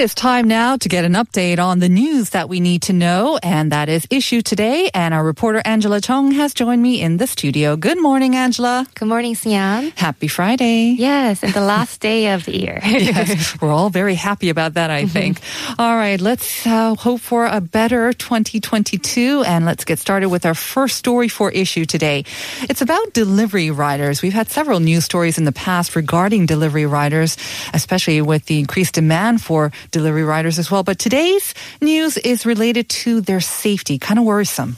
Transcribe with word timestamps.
Is 0.00 0.14
time 0.14 0.48
now 0.48 0.78
to 0.78 0.88
get 0.88 1.04
an 1.04 1.12
update 1.12 1.58
on 1.58 1.78
the 1.78 1.88
news 1.88 2.30
that 2.30 2.48
we 2.48 2.58
need 2.58 2.80
to 2.80 2.94
know, 2.94 3.38
and 3.42 3.70
that 3.70 3.90
is 3.90 4.06
issue 4.08 4.40
today. 4.40 4.88
And 4.94 5.12
our 5.12 5.22
reporter 5.22 5.60
Angela 5.62 6.00
Chung 6.00 6.32
has 6.32 6.54
joined 6.54 6.80
me 6.80 7.02
in 7.02 7.18
the 7.18 7.26
studio. 7.26 7.76
Good 7.76 8.00
morning, 8.00 8.34
Angela. 8.34 8.86
Good 8.94 9.08
morning, 9.08 9.34
Sian. 9.34 9.92
Happy 9.96 10.26
Friday. 10.26 10.94
Yes, 10.96 11.42
and 11.42 11.52
the 11.52 11.60
last 11.60 12.00
day 12.08 12.32
of 12.32 12.46
the 12.46 12.58
year. 12.58 12.80
yes, 12.84 13.60
we're 13.60 13.70
all 13.70 13.90
very 13.90 14.14
happy 14.14 14.48
about 14.48 14.72
that, 14.72 14.88
I 14.88 15.04
think. 15.04 15.42
All 15.78 15.94
right, 15.94 16.18
let's 16.18 16.66
uh, 16.66 16.94
hope 16.94 17.20
for 17.20 17.44
a 17.44 17.60
better 17.60 18.14
2022, 18.14 19.44
and 19.46 19.66
let's 19.66 19.84
get 19.84 19.98
started 19.98 20.30
with 20.30 20.46
our 20.46 20.54
first 20.54 20.96
story 20.96 21.28
for 21.28 21.50
issue 21.50 21.84
today. 21.84 22.24
It's 22.62 22.80
about 22.80 23.12
delivery 23.12 23.70
riders. 23.70 24.22
We've 24.22 24.32
had 24.32 24.48
several 24.48 24.80
news 24.80 25.04
stories 25.04 25.36
in 25.36 25.44
the 25.44 25.52
past 25.52 25.94
regarding 25.94 26.46
delivery 26.46 26.86
riders, 26.86 27.36
especially 27.74 28.22
with 28.22 28.46
the 28.46 28.58
increased 28.58 28.94
demand 28.94 29.42
for 29.42 29.72
delivery 29.90 30.24
riders 30.24 30.58
as 30.58 30.70
well. 30.70 30.82
But 30.82 30.98
today's 30.98 31.54
news 31.80 32.16
is 32.16 32.46
related 32.46 32.88
to 33.04 33.20
their 33.20 33.40
safety, 33.40 33.98
kind 33.98 34.18
of 34.18 34.24
worrisome. 34.24 34.76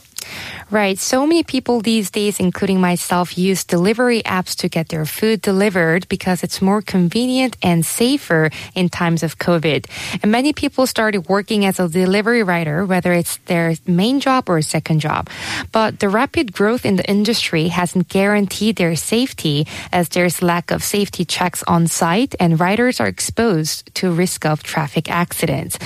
Right. 0.71 0.97
So 0.97 1.27
many 1.27 1.43
people 1.43 1.81
these 1.81 2.09
days, 2.09 2.39
including 2.39 2.79
myself, 2.81 3.37
use 3.37 3.63
delivery 3.63 4.21
apps 4.23 4.55
to 4.57 4.69
get 4.69 4.89
their 4.89 5.05
food 5.05 5.41
delivered 5.41 6.07
because 6.09 6.43
it's 6.43 6.61
more 6.61 6.81
convenient 6.81 7.57
and 7.61 7.85
safer 7.85 8.49
in 8.73 8.89
times 8.89 9.23
of 9.23 9.37
COVID. 9.37 9.85
And 10.21 10.31
many 10.31 10.53
people 10.53 10.87
started 10.87 11.29
working 11.29 11.65
as 11.65 11.79
a 11.79 11.87
delivery 11.87 12.43
rider, 12.43 12.85
whether 12.85 13.13
it's 13.13 13.37
their 13.45 13.75
main 13.85 14.19
job 14.19 14.49
or 14.49 14.61
second 14.61 14.99
job. 14.99 15.29
But 15.71 15.99
the 15.99 16.09
rapid 16.09 16.53
growth 16.53 16.85
in 16.85 16.95
the 16.95 17.09
industry 17.09 17.67
hasn't 17.67 18.09
guaranteed 18.09 18.77
their 18.77 18.95
safety 18.95 19.67
as 19.91 20.09
there's 20.09 20.41
lack 20.41 20.71
of 20.71 20.83
safety 20.83 21.25
checks 21.25 21.63
on 21.67 21.87
site 21.87 22.35
and 22.39 22.59
riders 22.59 22.99
are 22.99 23.07
exposed 23.07 23.93
to 23.95 24.11
risk 24.11 24.45
of 24.45 24.63
traffic 24.63 25.09
accidents. 25.09 25.77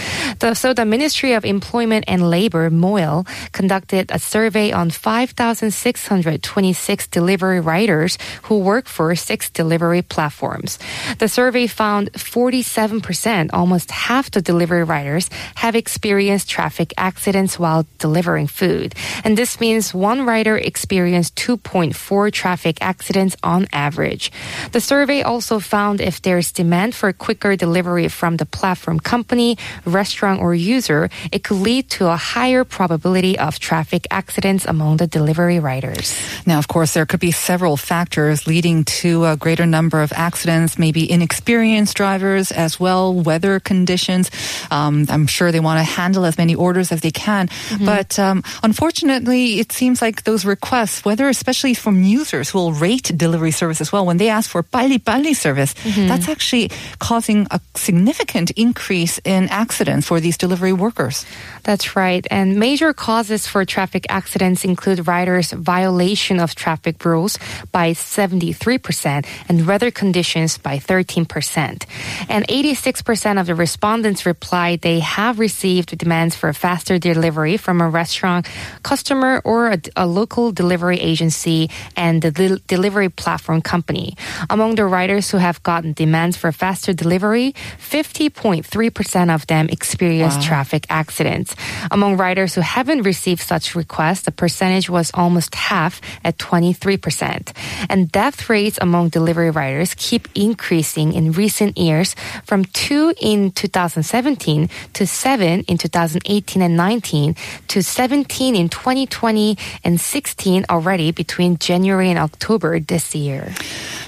so 0.53 0.73
the 0.73 0.85
Ministry 0.85 1.33
of 1.33 1.45
Employment 1.45 2.05
and 2.07 2.29
Labor, 2.29 2.69
MOIL, 2.69 3.25
conducted 3.51 4.11
a 4.11 4.19
survey 4.19 4.71
on 4.77 4.91
5,626 4.91 7.07
delivery 7.07 7.59
riders 7.59 8.17
who 8.43 8.59
work 8.59 8.87
for 8.87 9.15
six 9.15 9.49
delivery 9.49 10.03
platforms. 10.03 10.77
The 11.17 11.27
survey 11.27 11.67
found 11.67 12.13
47%, 12.13 13.49
almost 13.53 13.91
half 13.91 14.29
the 14.29 14.41
delivery 14.41 14.83
riders, 14.83 15.29
have 15.55 15.75
experienced 15.75 16.49
traffic 16.49 16.93
accidents 16.95 17.57
while 17.57 17.87
delivering 17.97 18.45
food. 18.47 18.93
And 19.23 19.37
this 19.37 19.59
means 19.59 19.93
one 19.93 20.25
rider 20.25 20.57
experienced 20.57 21.35
2.4 21.35 22.31
traffic 22.31 22.77
accidents 22.81 23.35
on 23.41 23.67
average. 23.73 24.31
The 24.71 24.81
survey 24.81 25.23
also 25.23 25.59
found 25.59 26.01
if 26.01 26.21
there's 26.21 26.51
demand 26.51 26.93
for 26.93 27.11
quicker 27.13 27.55
delivery 27.55 28.07
from 28.07 28.37
the 28.37 28.45
platform 28.45 28.99
company, 28.99 29.57
restaurant, 29.85 30.41
or 30.41 30.53
user, 30.53 31.09
it 31.31 31.43
could 31.43 31.57
lead 31.57 31.89
to 31.97 32.05
a 32.07 32.15
higher 32.15 32.63
probability 32.63 33.39
of 33.39 33.57
traffic 33.59 34.05
accidents 34.11 34.56
difference 34.57 34.69
among 34.69 34.97
the 34.97 35.07
delivery 35.07 35.59
riders. 35.59 36.13
Now, 36.45 36.57
of 36.57 36.67
course, 36.67 36.93
there 36.93 37.05
could 37.05 37.19
be 37.19 37.31
several 37.31 37.77
factors 37.77 38.47
leading 38.47 38.85
to 39.03 39.25
a 39.25 39.35
greater 39.35 39.65
number 39.65 40.01
of 40.01 40.11
accidents, 40.13 40.77
maybe 40.77 41.09
inexperienced 41.09 41.95
drivers 41.95 42.51
as 42.51 42.79
well, 42.79 43.13
weather 43.13 43.59
conditions. 43.59 44.31
Um, 44.71 45.05
I'm 45.09 45.27
sure 45.27 45.51
they 45.51 45.59
want 45.59 45.79
to 45.79 45.83
handle 45.83 46.25
as 46.25 46.37
many 46.37 46.55
orders 46.55 46.91
as 46.91 47.01
they 47.01 47.11
can. 47.11 47.47
Mm-hmm. 47.47 47.85
But 47.85 48.19
um, 48.19 48.43
unfortunately, 48.63 49.59
it 49.59 49.71
seems 49.71 50.01
like 50.01 50.23
those 50.23 50.45
requests, 50.45 51.05
whether 51.05 51.29
especially 51.29 51.75
from 51.75 52.03
users 52.03 52.49
who 52.49 52.57
will 52.59 52.73
rate 52.73 53.11
delivery 53.15 53.51
service 53.51 53.81
as 53.81 53.91
well, 53.91 54.05
when 54.05 54.17
they 54.17 54.29
ask 54.29 54.49
for 54.49 54.63
pali 54.63 54.99
pali 54.99 55.33
service, 55.33 55.73
mm-hmm. 55.73 56.07
that's 56.07 56.29
actually 56.29 56.69
causing 56.99 57.47
a 57.51 57.59
significant 57.75 58.51
increase 58.55 59.19
in 59.23 59.49
accidents 59.49 60.07
for 60.07 60.19
these 60.19 60.37
delivery 60.37 60.73
workers. 60.73 61.25
That's 61.63 61.95
right. 61.95 62.25
And 62.31 62.55
major 62.55 62.93
causes 62.93 63.47
for 63.47 63.65
traffic 63.65 64.05
accidents 64.09 64.46
include 64.47 65.07
riders' 65.07 65.51
violation 65.51 66.39
of 66.39 66.55
traffic 66.55 67.03
rules 67.03 67.37
by 67.71 67.91
73% 67.91 69.25
and 69.49 69.67
weather 69.67 69.91
conditions 69.91 70.57
by 70.57 70.77
13%. 70.77 71.85
And 72.29 72.47
86% 72.47 73.39
of 73.39 73.47
the 73.47 73.55
respondents 73.55 74.25
replied 74.25 74.81
they 74.81 74.99
have 74.99 75.39
received 75.39 75.97
demands 75.97 76.35
for 76.35 76.53
faster 76.53 76.99
delivery 76.99 77.57
from 77.57 77.81
a 77.81 77.89
restaurant 77.89 78.47
customer 78.83 79.41
or 79.43 79.71
a, 79.71 79.79
a 79.95 80.07
local 80.07 80.51
delivery 80.51 80.99
agency 80.99 81.69
and 81.95 82.21
the 82.21 82.31
del- 82.31 82.59
delivery 82.67 83.09
platform 83.09 83.61
company. 83.61 84.15
Among 84.49 84.75
the 84.75 84.85
riders 84.85 85.31
who 85.31 85.37
have 85.37 85.63
gotten 85.63 85.93
demands 85.93 86.37
for 86.37 86.51
faster 86.51 86.93
delivery, 86.93 87.53
50.3% 87.79 89.33
of 89.33 89.47
them 89.47 89.69
experienced 89.69 90.39
wow. 90.39 90.47
traffic 90.47 90.85
accidents. 90.89 91.55
Among 91.91 92.17
riders 92.17 92.55
who 92.55 92.61
haven't 92.61 93.01
received 93.03 93.41
such 93.41 93.75
requests, 93.75 94.23
the 94.23 94.31
percentage 94.37 94.89
was 94.89 95.11
almost 95.13 95.55
half 95.55 96.01
at 96.23 96.37
23%. 96.37 97.51
And 97.89 98.11
death 98.11 98.49
rates 98.49 98.77
among 98.81 99.09
delivery 99.09 99.51
riders 99.51 99.93
keep 99.97 100.27
increasing 100.35 101.13
in 101.13 101.31
recent 101.31 101.77
years 101.77 102.15
from 102.45 102.65
2 102.65 103.13
in 103.19 103.51
2017 103.51 104.69
to 104.93 105.07
7 105.07 105.61
in 105.61 105.77
2018 105.77 106.61
and 106.61 106.77
19 106.77 107.35
to 107.67 107.83
17 107.83 108.55
in 108.55 108.69
2020 108.69 109.57
and 109.83 109.99
16 109.99 110.65
already 110.69 111.11
between 111.11 111.57
January 111.57 112.09
and 112.09 112.19
October 112.19 112.79
this 112.79 113.15
year. 113.15 113.53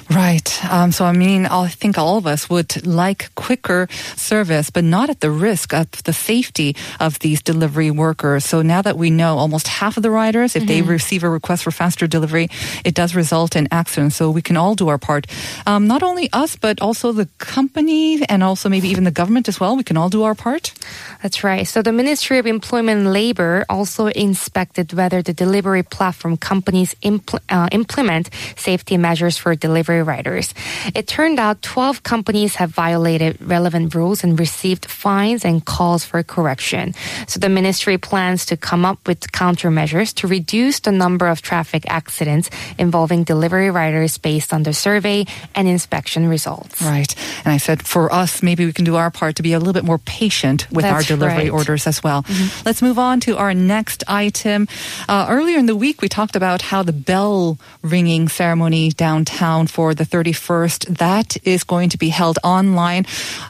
Right. 0.10 0.66
Um, 0.66 0.92
so, 0.92 1.06
I 1.06 1.12
mean, 1.12 1.46
I 1.46 1.68
think 1.68 1.98
all 1.98 2.18
of 2.18 2.26
us 2.26 2.50
would 2.50 2.86
like 2.86 3.30
quicker 3.36 3.88
service, 4.16 4.72
but 4.72 4.84
not 4.84 5.10
at 5.12 5.20
the 5.20 5.30
risk 5.30 5.72
of 5.72 5.92
the 6.04 6.14
safety 6.14 6.76
of 7.00 7.20
these 7.20 7.44
delivery 7.44 7.92
workers. 7.92 8.44
So 8.46 8.64
now 8.64 8.82
that 8.82 8.98
we 8.98 9.12
know 9.12 9.38
almost 9.38 9.68
half 9.68 9.98
of 9.98 10.04
the 10.04 10.10
riders, 10.20 10.56
if 10.56 10.64
mm-hmm. 10.64 10.68
they 10.68 10.82
receive 10.84 11.24
a 11.24 11.30
request 11.30 11.64
for 11.64 11.72
faster 11.72 12.08
delivery, 12.08 12.48
it 12.84 12.94
does 12.94 13.16
result 13.16 13.56
in 13.56 13.68
accidents. 13.72 14.16
So 14.20 14.30
we 14.30 14.44
can 14.44 14.58
all 14.58 14.76
do 14.76 14.92
our 14.92 15.00
part. 15.00 15.24
Um, 15.66 15.88
not 15.88 16.04
only 16.04 16.28
us, 16.34 16.60
but 16.60 16.82
also 16.82 17.12
the 17.16 17.28
company 17.38 18.20
and 18.28 18.44
also 18.44 18.70
maybe 18.70 18.90
even 18.90 19.04
the 19.08 19.16
government 19.16 19.48
as 19.48 19.60
well. 19.60 19.78
We 19.80 19.84
can 19.84 19.98
all 19.98 20.10
do 20.10 20.24
our 20.28 20.36
part. 20.36 20.74
That's 21.22 21.44
right. 21.44 21.68
So 21.68 21.82
the 21.82 21.92
Ministry 21.92 22.38
of 22.38 22.48
Employment 22.48 23.02
and 23.02 23.14
Labor 23.14 23.66
also 23.68 24.08
inspected 24.08 24.94
whether 24.94 25.22
the 25.22 25.34
delivery 25.34 25.84
platform 25.84 26.38
companies 26.38 26.96
impl- 27.04 27.42
uh, 27.50 27.68
implement 27.72 28.30
safety 28.56 28.96
measures 28.96 29.38
for 29.38 29.54
delivery 29.54 30.02
riders. 30.02 30.54
It 30.96 31.08
turned 31.08 31.40
out 31.40 31.62
12 31.62 32.04
companies 32.04 32.56
have 32.56 32.72
violated 32.72 33.38
relevant 33.42 33.94
rules 33.94 34.24
and 34.24 34.40
received 34.40 34.86
fines 34.86 35.44
and 35.44 35.66
calls 35.66 36.06
for 36.06 36.24
correction. 36.24 36.94
So 37.28 37.40
the 37.40 37.50
ministry 37.50 37.98
plans 37.98 38.46
to 38.48 38.56
come 38.56 38.86
up 38.86 39.06
with 39.06 39.20
countermeasures 39.32 40.14
to 40.16 40.28
reduce 40.28 40.80
the 40.80 40.92
number 40.92 41.28
of 41.28 41.42
traffic 41.42 41.84
accidents 41.88 42.50
involving 42.78 43.26
delivery 43.26 43.70
riders 43.70 44.18
based 44.18 44.54
on 44.54 44.64
the 44.64 44.74
survey 44.74 45.26
and 45.54 45.68
inspection 45.68 46.30
results. 46.30 46.82
Right. 46.82 47.14
And 47.44 47.54
I 47.54 47.58
said 47.58 47.86
for 47.86 48.12
us, 48.14 48.42
maybe 48.42 48.66
we 48.66 48.72
can 48.72 48.86
do 48.86 48.96
our 48.96 49.12
part 49.12 49.36
to 49.36 49.44
be 49.44 49.52
a 49.52 49.60
little 49.60 49.74
bit 49.74 49.84
more 49.84 49.98
patient 49.98 50.70
with 50.72 50.84
That's 50.84 51.09
our 51.09 51.09
delivery 51.10 51.50
right. 51.50 51.58
orders 51.58 51.88
as 51.88 52.04
well. 52.04 52.24
Mm-hmm. 52.24 52.66
Let's 52.66 52.82
move 52.82 53.00
on 53.00 53.20
to 53.22 53.38
our 53.38 53.54
next 53.54 54.04
item. 54.08 54.68
Uh, 55.08 55.26
earlier 55.30 55.58
in 55.58 55.66
the 55.66 55.76
week, 55.76 56.02
we 56.02 56.10
talked 56.10 56.36
about 56.36 56.62
how 56.62 56.84
the 56.84 56.94
bell 56.94 57.58
ringing 57.82 58.30
ceremony 58.30 58.92
downtown 58.92 59.68
for 59.68 59.94
the 59.94 60.06
31st. 60.06 60.98
That 60.98 61.38
is 61.44 61.64
going 61.64 61.90
to 61.90 61.98
be 61.98 62.10
held 62.10 62.38
online. 62.44 63.06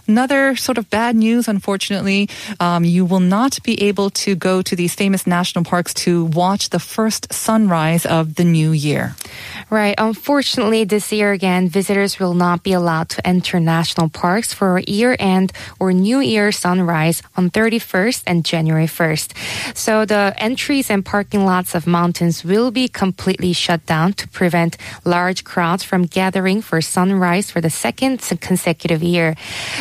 Another 0.08 0.56
sort 0.56 0.78
of 0.78 0.90
bad 0.90 1.16
news, 1.16 1.48
unfortunately, 1.48 2.30
um, 2.60 2.84
you 2.84 3.06
will 3.06 3.20
not 3.20 3.62
be 3.64 3.76
able 3.84 4.10
to 4.24 4.36
go 4.36 4.62
to 4.62 4.76
these 4.76 4.96
famous 4.96 5.28
national 5.28 5.66
parks 5.66 5.94
to 6.06 6.26
watch 6.26 6.70
the 6.70 6.80
first 6.80 7.32
sunrise 7.34 8.06
of 8.06 8.36
the 8.36 8.44
new 8.44 8.72
year. 8.72 9.16
Right. 9.70 9.96
Unfortunately, 9.98 10.84
this 10.84 11.12
year 11.12 11.32
again, 11.32 11.70
visitors 11.70 12.20
will 12.20 12.34
not 12.34 12.64
be 12.64 12.74
allowed 12.74 13.10
to 13.10 13.28
enter 13.28 13.60
national 13.60 14.10
parks 14.10 14.54
for 14.54 14.80
year 14.88 15.16
end 15.20 15.52
or 15.80 15.94
New 15.94 16.20
Year 16.20 16.52
sunrise 16.52 17.22
on 17.36 17.49
from 17.50 17.64
31st 17.64 18.24
and 18.28 18.46
January 18.46 18.86
1st. 18.86 19.76
So 19.76 20.06
the 20.06 20.34
entries 20.38 20.90
and 20.90 21.06
parking 21.06 21.46
lots 21.46 21.76
of 21.76 21.88
mountains 21.88 22.44
will 22.44 22.72
be 22.72 22.88
completely 22.88 23.54
shut 23.54 23.86
down 23.86 24.14
to 24.14 24.28
prevent 24.28 24.78
large 25.06 25.44
crowds 25.44 25.84
from 25.84 26.04
gathering 26.04 26.62
for 26.62 26.82
sunrise 26.82 27.52
for 27.52 27.62
the 27.62 27.70
second 27.70 28.20
consecutive 28.42 29.02
year. 29.04 29.36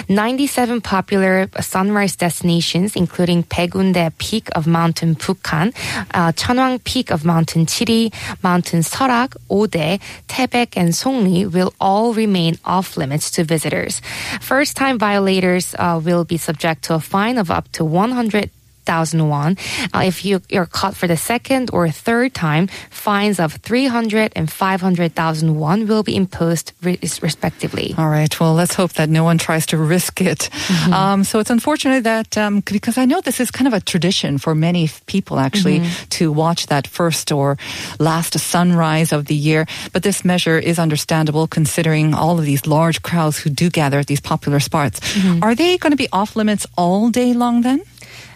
97 0.08 0.80
popular 0.80 1.48
sunrise 1.60 2.16
destinations, 2.16 2.96
including 2.96 3.44
Baegundae 3.44 4.16
Peak 4.18 4.48
of 4.54 4.66
Mountain 4.66 5.16
Bukhan, 5.16 5.74
uh, 6.14 6.78
Peak 6.84 7.10
of 7.10 7.24
Mountain 7.24 7.66
Chiri, 7.66 8.12
Mountain 8.42 8.80
Seorak, 8.80 9.36
Ode, 9.50 10.00
Taebaek, 10.28 10.76
and 10.76 10.90
Songri, 10.90 11.50
will 11.52 11.72
all 11.80 12.14
remain 12.14 12.58
off 12.64 12.96
limits 12.96 13.30
to 13.32 13.44
visitors. 13.44 14.00
First 14.40 14.76
time 14.76 14.98
violators 14.98 15.74
uh, 15.78 16.00
will 16.02 16.24
be 16.24 16.36
subject 16.36 16.84
to 16.84 16.94
a 16.94 17.00
fine 17.00 17.38
of 17.38 17.50
up 17.58 17.70
to 17.72 17.84
100 17.84 18.50
thousand 18.88 19.28
won. 19.28 19.60
Uh, 19.92 20.08
if 20.08 20.24
you 20.24 20.40
you're 20.48 20.70
caught 20.80 20.96
for 20.96 21.06
the 21.06 21.20
second 21.32 21.68
or 21.76 21.92
third 21.92 22.32
time, 22.32 22.64
fines 22.88 23.36
of 23.38 23.60
300 23.60 24.32
and 24.34 24.48
500,000 24.48 25.60
won 25.60 25.86
will 25.86 26.02
be 26.02 26.16
imposed 26.16 26.72
re- 26.80 26.98
respectively. 27.20 27.94
All 27.98 28.08
right. 28.08 28.32
Well, 28.40 28.54
let's 28.54 28.74
hope 28.80 28.94
that 28.94 29.08
no 29.12 29.24
one 29.24 29.36
tries 29.36 29.66
to 29.66 29.76
risk 29.76 30.24
it. 30.24 30.48
Mm-hmm. 30.48 30.92
Um, 30.92 31.24
so 31.24 31.38
it's 31.40 31.50
unfortunate 31.50 32.04
that 32.04 32.38
um, 32.38 32.60
because 32.64 32.96
I 32.96 33.04
know 33.04 33.20
this 33.20 33.40
is 33.44 33.50
kind 33.50 33.68
of 33.68 33.74
a 33.74 33.84
tradition 33.84 34.38
for 34.38 34.54
many 34.54 34.88
people 35.04 35.36
actually 35.38 35.80
mm-hmm. 35.80 36.08
to 36.16 36.32
watch 36.32 36.66
that 36.72 36.86
first 36.86 37.30
or 37.30 37.58
last 37.98 38.38
sunrise 38.38 39.12
of 39.12 39.26
the 39.26 39.34
year. 39.34 39.66
But 39.92 40.02
this 40.02 40.24
measure 40.24 40.58
is 40.58 40.78
understandable 40.78 41.46
considering 41.46 42.14
all 42.14 42.38
of 42.38 42.44
these 42.48 42.64
large 42.66 43.02
crowds 43.02 43.36
who 43.36 43.50
do 43.50 43.68
gather 43.68 43.98
at 43.98 44.06
these 44.06 44.24
popular 44.24 44.60
spots. 44.60 45.00
Mm-hmm. 45.00 45.44
Are 45.44 45.54
they 45.54 45.76
going 45.76 45.92
to 45.92 46.00
be 46.04 46.08
off 46.10 46.36
limits 46.36 46.64
all 46.76 47.10
day 47.10 47.34
long 47.34 47.60
then? 47.60 47.82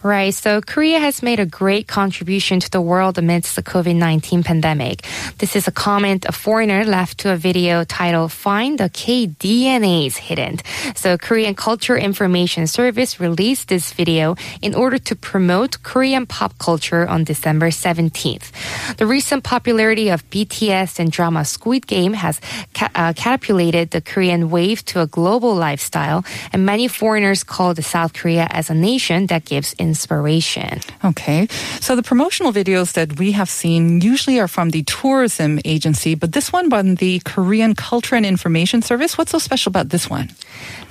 Right. 0.02 0.32
So 0.34 0.60
Korea 0.60 1.00
has 1.00 1.22
made 1.22 1.40
a 1.40 1.46
great 1.46 1.88
contribution 1.88 2.60
to 2.60 2.70
the 2.70 2.80
world 2.80 3.18
amidst 3.18 3.56
the 3.56 3.62
COVID-19 3.62 4.44
pandemic. 4.44 5.02
This 5.38 5.56
is 5.56 5.66
a 5.66 5.72
comment 5.72 6.24
a 6.28 6.32
foreigner 6.32 6.84
left 6.84 7.18
to 7.18 7.32
a 7.32 7.36
video 7.36 7.84
titled 7.84 8.32
Find 8.32 8.78
the 8.78 8.90
KDNAs 8.90 10.16
Hidden. 10.16 10.60
So 10.94 11.16
Korean 11.18 11.54
Culture 11.54 11.96
Information 11.96 12.66
Service 12.66 13.18
released 13.18 13.68
this 13.68 13.92
video 13.92 14.36
in 14.62 14.74
order 14.74 14.98
to 14.98 15.16
promote 15.16 15.82
Korean 15.82 16.26
pop 16.26 16.58
culture 16.58 17.06
on 17.08 17.24
December 17.24 17.70
17th. 17.70 18.52
The 18.96 19.06
recent 19.06 19.42
popularity 19.44 20.10
of 20.10 20.28
BTS 20.30 20.98
and 20.98 21.10
drama 21.10 21.44
Squid 21.44 21.86
Game 21.86 22.12
has 22.12 22.40
ca- 22.74 22.90
uh, 22.94 23.12
catapulted 23.14 23.90
the 23.90 24.00
Korean 24.00 24.50
wave 24.50 24.84
to 24.86 25.00
a 25.00 25.06
global 25.06 25.54
lifestyle, 25.54 26.24
and 26.52 26.66
many 26.66 26.88
foreigners 26.88 27.42
call 27.42 27.74
the 27.74 27.82
South 27.82 28.12
Korea 28.12 28.46
as 28.50 28.70
a 28.70 28.74
nation 28.74 29.26
that 29.26 29.44
gives 29.44 29.55
gives 29.56 29.72
inspiration. 29.80 30.84
Okay. 31.02 31.48
So 31.80 31.96
the 31.96 32.02
promotional 32.02 32.52
videos 32.52 32.92
that 32.92 33.18
we 33.18 33.32
have 33.32 33.48
seen 33.48 34.02
usually 34.02 34.36
are 34.38 34.48
from 34.48 34.68
the 34.68 34.82
tourism 34.84 35.58
agency, 35.64 36.12
but 36.14 36.36
this 36.36 36.52
one 36.52 36.68
from 36.68 36.96
the 36.96 37.22
Korean 37.24 37.72
Culture 37.74 38.16
and 38.20 38.26
Information 38.26 38.82
Service. 38.82 39.16
What's 39.16 39.32
so 39.32 39.40
special 39.40 39.70
about 39.70 39.88
this 39.88 40.10
one? 40.10 40.28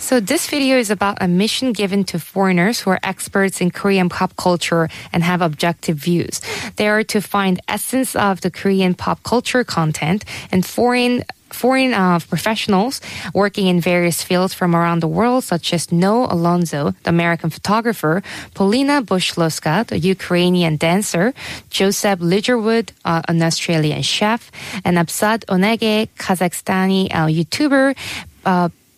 So 0.02 0.20
this 0.20 0.50
video 0.50 0.82
is 0.82 0.90
about 0.90 1.22
a 1.22 1.28
mission 1.28 1.74
given 1.74 2.02
to 2.10 2.18
foreigners 2.18 2.82
who 2.82 2.90
are 2.90 3.00
experts 3.04 3.62
in 3.62 3.70
Korean 3.70 4.10
pop 4.10 4.34
culture 4.36 4.90
and 5.14 5.22
have 5.22 5.46
objective 5.46 5.98
views. 5.98 6.42
They 6.78 6.88
are 6.90 7.04
to 7.14 7.22
find 7.22 7.62
essence 7.70 8.16
of 8.16 8.42
the 8.42 8.50
Korean 8.50 8.96
pop 8.98 9.22
culture 9.22 9.64
content 9.64 10.26
and 10.52 10.66
foreign 10.66 11.24
foreign 11.56 11.94
uh, 11.94 12.20
professionals 12.20 13.02
working 13.34 13.68
in 13.68 13.80
various 13.80 14.22
fields 14.22 14.54
from 14.54 14.76
around 14.76 15.00
the 15.00 15.08
world, 15.08 15.44
such 15.44 15.74
as 15.74 15.92
Noah 15.92 16.28
Alonso, 16.36 16.94
the 17.04 17.10
American 17.10 17.50
photographer, 17.50 18.22
Polina 18.54 19.02
Bushloska, 19.02 19.88
the 19.88 19.98
Ukrainian 19.98 20.76
dancer, 20.78 21.34
Joseph 21.70 22.20
Lidgerwood, 22.20 22.92
uh, 23.06 23.22
an 23.28 23.42
Australian 23.42 24.04
chef, 24.04 24.52
and 24.84 24.98
Absad 24.98 25.40
Onege, 25.48 26.10
Kazakhstani 26.18 27.08
uh, 27.12 27.28
YouTuber. 27.28 27.96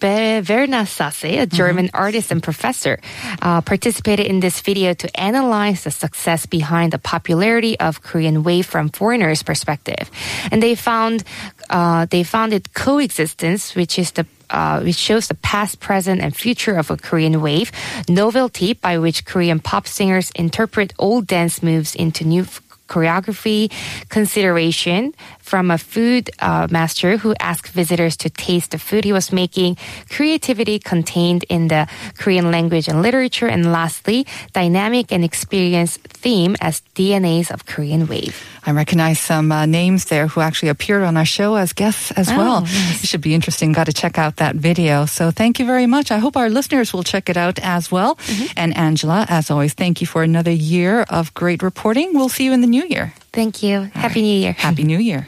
Uh, 0.02 0.42
Sasse, 0.86 1.42
a. 1.42 1.46
German 1.46 1.88
mm-hmm. 1.88 1.96
artist 1.96 2.32
and 2.32 2.44
professor, 2.44 3.00
uh, 3.42 3.62
participated 3.62 4.28
in 4.28 4.40
this 4.40 4.62
video 4.62 4.94
to 4.94 5.20
analyze 5.20 5.84
the 5.84 5.92
success 5.92 6.46
behind 6.46 6.94
the 6.94 7.00
popularity 7.00 7.80
of 7.80 8.02
Korean 8.04 8.44
wave 8.44 8.66
from 8.66 8.90
foreigners' 8.90 9.42
perspective. 9.42 10.12
And 10.52 10.62
they 10.62 10.76
found 10.76 11.24
uh, 11.70 12.06
they 12.06 12.24
found 12.24 12.54
it 12.54 12.74
coexistence, 12.74 13.76
which 13.76 13.98
is 13.98 14.12
the 14.12 14.26
uh, 14.50 14.80
which 14.82 14.96
shows 14.96 15.28
the 15.28 15.36
past, 15.36 15.80
present, 15.80 16.22
and 16.22 16.36
future 16.36 16.78
of 16.78 16.92
a 16.92 16.98
Korean 16.98 17.42
wave, 17.42 17.72
novelty 18.08 18.74
by 18.74 18.98
which 18.98 19.26
Korean 19.26 19.60
pop 19.60 19.88
singers 19.88 20.32
interpret 20.36 20.94
old 20.98 21.28
dance 21.28 21.62
moves 21.62 21.96
into 21.96 22.24
new 22.24 22.46
choreography, 22.88 23.72
consideration 24.10 25.14
from 25.48 25.72
a 25.72 25.78
food 25.78 26.30
uh, 26.40 26.68
master 26.70 27.16
who 27.16 27.34
asked 27.40 27.72
visitors 27.72 28.18
to 28.18 28.30
taste 28.30 28.72
the 28.72 28.78
food 28.78 29.06
he 29.06 29.14
was 29.14 29.32
making, 29.32 29.78
creativity 30.10 30.78
contained 30.78 31.46
in 31.48 31.70
the 31.70 31.88
Korean 32.20 32.52
language 32.52 32.90
and 32.90 33.02
literature, 33.02 33.48
and 33.48 33.72
lastly, 33.72 34.28
dynamic 34.52 35.12
and 35.14 35.24
experience 35.24 35.96
theme 36.12 36.58
as 36.60 36.82
DNAs 36.96 37.50
of 37.50 37.66
Korean 37.66 38.08
wave. 38.08 38.36
I 38.66 38.72
recognize 38.72 39.20
some 39.20 39.52
uh, 39.54 39.66
names 39.66 40.06
there 40.06 40.28
who 40.28 40.42
actually 40.42 40.68
appeared 40.68 41.04
on 41.04 41.16
our 41.16 41.26
show 41.26 41.56
as 41.56 41.72
guests 41.72 42.12
as 42.12 42.28
oh, 42.30 42.38
well. 42.38 42.62
Nice. 42.62 43.04
It 43.04 43.08
should 43.08 43.22
be 43.22 43.34
interesting. 43.34 43.72
Got 43.72 43.86
to 43.86 43.94
check 43.94 44.18
out 44.18 44.36
that 44.44 44.56
video. 44.56 45.06
So 45.06 45.32
thank 45.32 45.60
you 45.60 45.66
very 45.66 45.88
much. 45.88 46.12
I 46.12 46.18
hope 46.18 46.36
our 46.36 46.50
listeners 46.50 46.92
will 46.92 47.04
check 47.04 47.30
it 47.30 47.38
out 47.38 47.60
as 47.64 47.90
well. 47.90 48.16
Mm-hmm. 48.16 48.46
And 48.58 48.76
Angela, 48.76 49.26
as 49.30 49.50
always, 49.50 49.74
thank 49.74 50.02
you 50.02 50.08
for 50.08 50.24
another 50.24 50.52
year 50.52 51.06
of 51.10 51.34
great 51.34 51.64
reporting. 51.64 52.12
We'll 52.14 52.28
see 52.28 52.44
you 52.44 52.52
in 52.52 52.60
the 52.60 52.68
new 52.68 52.84
year. 52.84 53.14
Thank 53.32 53.64
you. 53.64 53.78
All 53.78 53.86
Happy 53.94 54.20
right. 54.20 54.28
New 54.28 54.40
Year. 54.44 54.54
Happy 54.54 54.84
New 54.84 55.00
Year. 55.00 55.28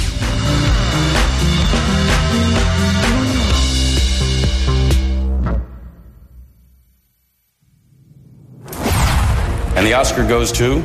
And 9.81 9.87
the 9.87 9.95
Oscar 9.95 10.23
goes 10.23 10.51
to 10.51 10.79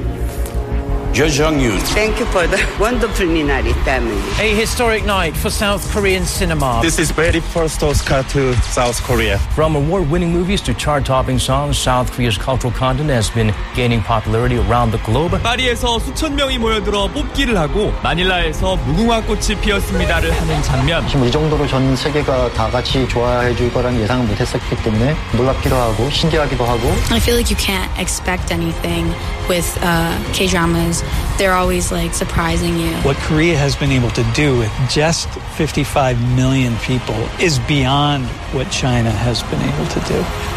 Jo 1.16 1.24
Jung 1.24 1.58
Yoon. 1.58 1.80
Thank 1.94 2.20
you 2.20 2.26
for 2.26 2.46
the 2.46 2.60
wonderful 2.78 3.24
Minari 3.24 3.72
family. 3.86 4.20
A 4.38 4.54
historic 4.54 5.06
night 5.06 5.34
for 5.34 5.48
South 5.48 5.80
Korean 5.90 6.26
cinema. 6.26 6.80
This 6.82 6.98
is 6.98 7.10
very 7.10 7.40
first 7.40 7.82
Oscar 7.82 8.22
to 8.34 8.52
South 8.60 9.02
Korea. 9.02 9.38
From 9.54 9.76
award-winning 9.76 10.30
movies 10.30 10.60
to 10.68 10.74
chart-topping 10.74 11.38
songs, 11.38 11.78
South 11.78 12.12
Korea's 12.12 12.36
cultural 12.36 12.70
content 12.70 13.08
has 13.08 13.30
been 13.30 13.54
gaining 13.74 14.02
popularity 14.02 14.58
around 14.58 14.90
the 14.90 15.02
globe. 15.06 15.40
파리에서 15.42 15.98
수천 16.00 16.34
명이 16.34 16.58
모여들어 16.58 17.08
뽑기를 17.08 17.56
하고 17.56 17.94
마닐라에서 18.02 18.76
무궁화 18.76 19.22
꽃이 19.22 19.58
피었습니다를 19.62 20.38
하는 20.38 20.62
장면. 20.64 21.08
지금 21.08 21.24
이 21.24 21.30
정도로 21.30 21.66
전 21.66 21.96
세계가 21.96 22.52
다 22.52 22.68
같이 22.68 23.08
좋아해 23.08 23.56
줄 23.56 23.72
거라는 23.72 23.98
예상은 24.02 24.28
못했었기 24.28 24.76
때문에 24.82 25.16
놀랍기도 25.34 25.74
하고 25.74 26.10
신기하기도 26.10 26.62
하고. 26.62 26.88
I 27.10 27.16
feel 27.16 27.38
like 27.38 27.48
you 27.48 27.56
can't 27.56 27.88
expect 27.98 28.52
anything 28.52 29.08
with 29.48 29.78
uh, 29.82 30.12
K 30.34 30.46
dramas. 30.46 31.05
They're 31.38 31.54
always 31.54 31.92
like 31.92 32.14
surprising 32.14 32.78
you. 32.78 32.94
What 32.98 33.16
Korea 33.18 33.56
has 33.56 33.76
been 33.76 33.92
able 33.92 34.10
to 34.10 34.24
do 34.34 34.58
with 34.58 34.72
just 34.90 35.28
55 35.56 36.20
million 36.36 36.76
people 36.78 37.16
is 37.40 37.58
beyond 37.60 38.24
what 38.54 38.70
China 38.70 39.10
has 39.10 39.42
been 39.44 39.60
able 39.60 39.86
to 39.86 40.00
do. 40.08 40.55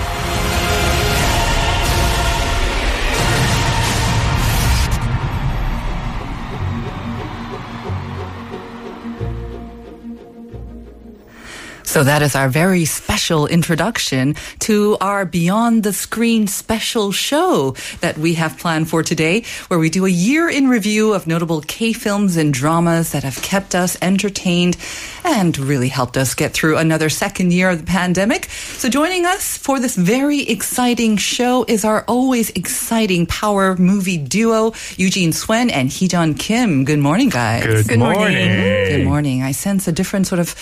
So 11.89 12.03
that 12.03 12.22
is 12.22 12.36
our 12.36 12.50
very 12.50 12.86
special 12.86 13.48
introduction 13.48 14.36
to 14.60 14.96
our 15.01 15.25
Beyond 15.25 15.81
the 15.81 15.91
Screen 15.91 16.46
special 16.46 17.12
show 17.12 17.72
that 18.01 18.15
we 18.15 18.36
have 18.36 18.60
planned 18.60 18.88
for 18.91 19.01
today, 19.01 19.43
where 19.69 19.79
we 19.79 19.89
do 19.89 20.05
a 20.05 20.10
year 20.10 20.48
in 20.48 20.67
review 20.67 21.13
of 21.15 21.25
notable 21.25 21.62
K 21.62 21.91
films 21.93 22.38
and 22.38 22.53
dramas 22.53 23.12
that 23.13 23.24
have 23.24 23.41
kept 23.41 23.74
us 23.74 23.98
entertained 24.03 24.77
and 25.24 25.58
really 25.58 25.88
helped 25.88 26.15
us 26.15 26.36
get 26.36 26.53
through 26.53 26.77
another 26.77 27.10
second 27.10 27.53
year 27.53 27.72
of 27.72 27.79
the 27.79 27.88
pandemic. 27.88 28.46
So 28.51 28.88
joining 28.88 29.25
us 29.25 29.58
for 29.58 29.79
this 29.79 29.96
very 29.96 30.41
exciting 30.41 31.17
show 31.17 31.65
is 31.67 31.84
our 31.86 32.03
always 32.08 32.51
exciting 32.51 33.25
power 33.25 33.75
movie 33.77 34.17
duo, 34.19 34.74
Eugene 34.96 35.34
Swen 35.34 35.72
and 35.72 35.89
Heejun 35.89 36.38
Kim. 36.38 36.86
Good 36.86 37.00
morning, 37.00 37.29
guys. 37.29 37.65
Good, 37.65 37.88
Good 37.88 38.00
morning. 38.00 38.22
morning. 38.22 38.89
Good 38.89 39.05
morning. 39.05 39.41
I 39.41 39.53
sense 39.53 39.88
a 39.88 39.91
different 39.91 40.27
sort 40.27 40.39
of 40.39 40.53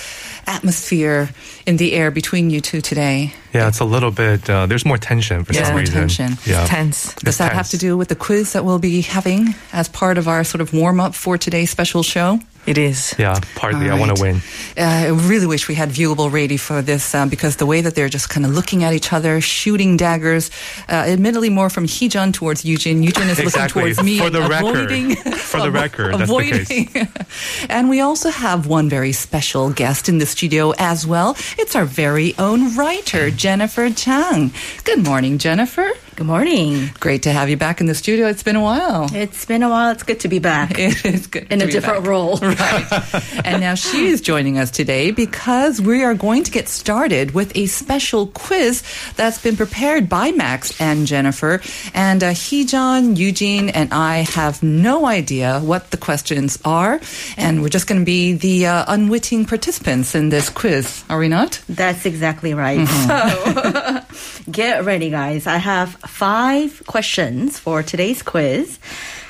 atmosphere 0.47 1.29
in 1.65 1.77
the 1.77 1.93
air 1.93 2.09
between 2.09 2.49
you 2.49 2.61
two 2.61 2.81
today. 2.81 3.33
Yeah, 3.53 3.67
it's 3.67 3.79
a 3.79 3.85
little 3.85 4.11
bit. 4.11 4.49
Uh, 4.49 4.65
there's 4.65 4.85
more 4.85 4.97
tension 4.97 5.43
for 5.43 5.53
yeah, 5.53 5.63
some 5.63 5.73
more 5.73 5.81
reason. 5.81 5.95
tension. 5.95 6.37
Yeah, 6.45 6.65
tense. 6.65 7.13
Does 7.15 7.37
that 7.37 7.49
tense. 7.49 7.57
have 7.57 7.69
to 7.69 7.77
do 7.77 7.97
with 7.97 8.07
the 8.07 8.15
quiz 8.15 8.53
that 8.53 8.65
we'll 8.65 8.79
be 8.79 9.01
having 9.01 9.55
as 9.73 9.89
part 9.89 10.17
of 10.17 10.27
our 10.27 10.43
sort 10.43 10.61
of 10.61 10.73
warm 10.73 10.99
up 10.99 11.13
for 11.13 11.37
today's 11.37 11.69
special 11.69 12.03
show? 12.03 12.39
It 12.67 12.77
is. 12.77 13.15
Yeah, 13.17 13.39
partly. 13.55 13.89
I 13.89 13.97
want 13.97 14.13
to 14.17 14.21
win. 14.21 14.41
Uh, 14.77 14.81
I 14.81 15.07
really 15.07 15.45
wish 15.45 15.69
we 15.69 15.75
had 15.75 15.89
viewable 15.89 16.29
ready 16.29 16.57
for 16.57 16.81
this 16.81 17.15
um, 17.15 17.29
because 17.29 17.55
the 17.55 17.65
way 17.65 17.79
that 17.79 17.95
they're 17.95 18.09
just 18.09 18.29
kind 18.29 18.45
of 18.45 18.51
looking 18.51 18.83
at 18.83 18.91
each 18.91 19.13
other, 19.13 19.39
shooting 19.39 19.95
daggers, 19.95 20.51
uh, 20.89 21.07
admittedly 21.07 21.49
more 21.49 21.69
from 21.69 21.85
Heejun 21.85 22.33
towards 22.33 22.65
Eugene. 22.65 23.03
Eugene 23.03 23.29
is 23.29 23.39
exactly. 23.39 23.83
looking 23.83 23.95
towards 23.95 24.05
me. 24.05 24.19
For 24.19 24.29
the 24.29 24.45
avoiding, 24.45 25.09
record. 25.09 25.33
For 25.37 25.61
the 25.61 25.71
record. 25.71 26.13
avoiding. 26.13 26.89
and 27.69 27.89
we 27.89 28.01
also 28.01 28.29
have 28.31 28.67
one 28.67 28.89
very 28.89 29.13
special 29.13 29.71
guest 29.71 30.09
in 30.09 30.17
the 30.17 30.25
studio 30.25 30.73
as 30.77 31.07
well. 31.07 31.37
It's 31.57 31.73
our 31.73 31.85
very 31.85 32.37
own 32.37 32.75
writer, 32.75 33.31
Jennifer 33.31 33.89
Chang. 33.89 34.51
Good 34.83 35.05
morning, 35.05 35.37
Jennifer. 35.37 35.89
Good 36.17 36.25
morning. 36.25 36.89
Great 36.99 37.21
to 37.23 37.31
have 37.31 37.47
you 37.47 37.57
back 37.57 37.79
in 37.79 37.85
the 37.85 37.93
studio. 37.93 38.25
It's 38.25 38.41
been 38.41 38.55
a 38.55 38.61
while. 38.61 39.07
It's 39.13 39.45
been 39.45 39.61
a 39.61 39.69
while. 39.69 39.91
It's 39.91 40.01
good 40.01 40.21
to 40.21 40.27
be 40.27 40.39
back. 40.39 40.71
It 40.87 41.05
is 41.05 41.27
good 41.27 41.45
in 41.51 41.61
a 41.61 41.67
different 41.67 41.99
back. 42.05 42.09
role. 42.09 42.39
Right. 42.41 43.45
and 43.45 43.61
now 43.61 43.75
she 43.75 44.07
is 44.07 44.19
joining 44.21 44.57
us 44.57 44.71
today 44.71 45.11
because 45.11 45.79
we 45.79 46.03
are 46.03 46.15
going 46.15 46.41
to 46.45 46.49
get 46.49 46.69
started 46.69 47.35
with 47.35 47.55
a 47.55 47.67
special 47.67 48.25
quiz 48.27 48.81
that's 49.15 49.39
been 49.43 49.55
prepared 49.55 50.09
by 50.09 50.31
Max 50.31 50.81
and 50.81 51.05
Jennifer. 51.05 51.61
And 51.93 52.23
uh, 52.23 52.31
Heejun, 52.31 53.15
Eugene, 53.15 53.69
and 53.69 53.93
I 53.93 54.25
have 54.33 54.63
no 54.63 55.05
idea 55.05 55.59
what 55.59 55.91
the 55.91 55.97
questions 55.97 56.57
are. 56.65 56.99
And 57.37 57.61
we're 57.61 57.69
just 57.69 57.85
going 57.85 58.01
to 58.01 58.05
be 58.05 58.33
the 58.33 58.65
uh, 58.65 58.85
unwitting 58.87 59.45
participants 59.45 60.15
in 60.15 60.29
this 60.29 60.49
quiz. 60.49 61.03
Are 61.11 61.19
we 61.19 61.27
not? 61.27 61.61
That's 61.69 62.07
exactly 62.07 62.55
right. 62.55 62.79
Mm-hmm. 62.79 64.13
So 64.45 64.51
get 64.51 64.83
ready, 64.83 65.11
guys. 65.11 65.45
I 65.45 65.57
have 65.57 65.95
five 66.07 66.83
questions 66.87 67.59
for 67.59 67.83
today's 67.83 68.21
quiz. 68.21 68.79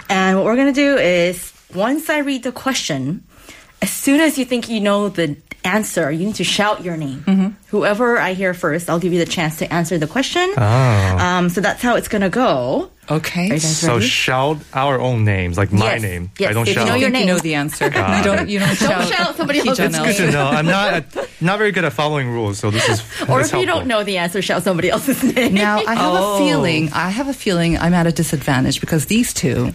And 0.10 0.38
what 0.38 0.46
we're 0.46 0.56
going 0.56 0.74
to 0.74 0.82
do 0.82 0.98
is 0.98 1.54
once 1.74 2.10
I 2.10 2.20
read 2.20 2.44
the 2.44 2.52
question, 2.52 3.24
as 3.82 3.92
soon 3.92 4.22
as 4.22 4.38
you 4.38 4.46
think 4.46 4.70
you 4.70 4.80
know 4.80 5.10
the 5.10 5.36
answer, 5.64 6.10
you 6.12 6.26
need 6.26 6.36
to 6.36 6.44
shout 6.44 6.84
your 6.84 6.98
name. 6.98 7.24
Mm-hmm. 7.28 7.48
Whoever 7.68 8.18
I 8.18 8.34
hear 8.34 8.54
first, 8.54 8.90
I'll 8.90 9.00
give 9.00 9.12
you 9.14 9.20
the 9.20 9.26
chance 9.30 9.58
to 9.58 9.72
answer 9.72 9.98
the 9.98 10.08
question. 10.08 10.50
Oh. 10.58 11.18
Um, 11.20 11.50
so 11.50 11.62
that's 11.62 11.82
how 11.82 11.96
it's 11.96 12.08
going 12.08 12.22
to 12.22 12.30
go. 12.30 12.90
Okay. 13.10 13.58
So 13.60 14.00
shout 14.00 14.58
our 14.74 15.00
own 15.00 15.24
names, 15.26 15.58
like 15.58 15.72
my 15.72 15.94
yes. 15.94 16.02
name. 16.02 16.32
Yes. 16.38 16.50
I 16.50 16.54
don't 16.54 16.68
if 16.68 16.74
shout. 16.74 16.86
You 16.86 16.92
know 16.92 16.98
your 16.98 17.10
name. 17.10 17.28
You 17.28 17.34
know 17.34 17.40
the 17.40 17.56
answer. 17.56 17.86
you 17.86 17.92
don't. 17.92 18.50
You 18.50 18.60
don't, 18.60 18.80
don't 18.80 19.08
shout, 19.08 19.36
somebody 19.36 19.60
else's 19.60 19.80
It's 19.80 19.98
name. 19.98 20.06
good 20.06 20.16
to 20.18 20.32
know. 20.32 20.48
I'm 20.48 20.66
not 20.66 21.06
not 21.40 21.58
very 21.60 21.72
good 21.72 21.86
at 21.86 21.94
following 21.94 22.30
rules, 22.30 22.60
so 22.60 22.72
this 22.72 22.88
is. 22.90 23.00
or 23.30 23.38
this 23.40 23.48
if 23.48 23.54
you 23.54 23.60
helpful. 23.60 23.66
don't 23.66 23.88
know 23.88 24.04
the 24.04 24.18
answer, 24.18 24.42
shout 24.42 24.64
somebody 24.64 24.90
else's 24.90 25.24
name. 25.24 25.54
Now 25.54 25.78
I 25.86 25.96
have 25.96 26.14
oh. 26.16 26.36
a 26.36 26.38
feeling. 26.40 26.92
I 26.94 27.10
have 27.10 27.28
a 27.28 27.34
feeling 27.34 27.78
I'm 27.78 27.94
at 27.94 28.08
a 28.08 28.12
disadvantage 28.12 28.80
because 28.82 29.06
these 29.06 29.34
two, 29.34 29.72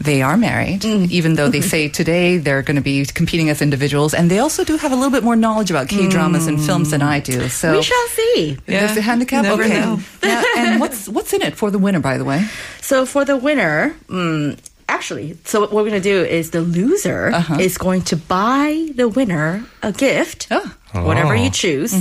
they 0.00 0.22
are 0.22 0.36
married, 0.36 0.80
Mm. 0.82 1.10
even 1.10 1.34
though 1.34 1.48
they 1.48 1.60
say 1.60 1.88
today 1.88 2.38
they're 2.38 2.62
going 2.62 2.76
to 2.76 2.82
be 2.82 3.04
competing 3.06 3.48
as 3.50 3.60
individuals, 3.62 4.14
and 4.14 4.30
they 4.30 4.38
also 4.38 4.64
do 4.64 4.76
have 4.76 4.92
a 4.92 4.96
little 4.96 5.10
bit 5.12 5.22
more 5.24 5.36
knowledge 5.36 5.70
about 5.70 5.88
K 5.88 6.08
dramas 6.08 6.46
and 6.46 6.60
films 6.60 6.90
than 6.90 7.02
I 7.02 7.20
do. 7.20 7.48
So 7.48 7.72
we 7.76 7.82
shall 7.82 8.06
see. 8.08 8.58
There's 8.66 8.94
the 8.94 9.02
handicap. 9.02 9.44
Never 9.44 9.64
okay. 9.64 9.80
know. 9.80 10.00
Now, 10.24 10.42
and 10.56 10.80
what's 10.80 11.08
what's 11.08 11.32
in 11.34 11.42
it 11.42 11.54
for 11.56 11.70
the 11.70 11.78
winner, 11.78 12.00
by 12.00 12.16
the 12.18 12.24
way? 12.24 12.46
So 12.80 13.04
for 13.04 13.24
the 13.26 13.36
winner, 13.36 13.94
um, 14.08 14.56
actually, 14.88 15.36
so 15.44 15.60
what 15.60 15.70
we're 15.72 15.82
going 15.82 16.00
to 16.02 16.08
do 16.14 16.24
is 16.24 16.50
the 16.50 16.60
loser 16.62 17.30
Uh-huh. 17.32 17.58
is 17.60 17.76
going 17.78 18.02
to 18.02 18.16
buy 18.16 18.88
the 18.94 19.06
winner 19.08 19.64
a 19.82 19.92
gift, 19.92 20.48
Oh. 20.50 20.74
Whatever 20.94 21.34
Oh. 21.34 21.42
you 21.42 21.50
choose, 21.50 21.92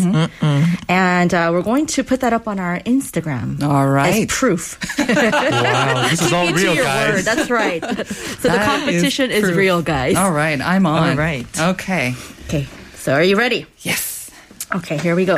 and 0.89 1.33
uh, 1.33 1.50
we're 1.51 1.62
going 1.63 1.85
to 1.88 2.03
put 2.03 2.21
that 2.21 2.33
up 2.33 2.47
on 2.47 2.59
our 2.59 2.79
Instagram. 2.81 3.62
All 3.63 3.88
right. 3.88 4.23
As 4.23 4.25
proof. 4.27 4.77
Wow, 5.00 6.07
this 6.09 6.21
is 6.21 6.31
all 6.33 6.47
Keep 6.47 6.55
it 6.57 6.59
to 6.59 6.65
real, 6.65 6.75
guys. 6.83 7.13
word. 7.13 7.25
That's 7.25 7.50
right. 7.50 7.83
So 8.43 8.50
the 8.50 8.57
competition 8.59 9.31
is, 9.31 9.43
proof. 9.43 9.55
real, 9.55 9.81
guys. 9.81 10.15
All 10.15 10.31
right, 10.31 10.59
I'm 10.59 10.85
on. 10.85 11.12
All 11.12 11.15
right. 11.15 11.47
Okay. 11.59 12.13
Okay. 12.47 12.67
So 12.95 13.13
are 13.13 13.23
you 13.23 13.38
ready? 13.38 13.65
Yes. 13.79 14.29
Okay, 14.75 14.97
here 14.97 15.15
we 15.15 15.25
go. 15.25 15.38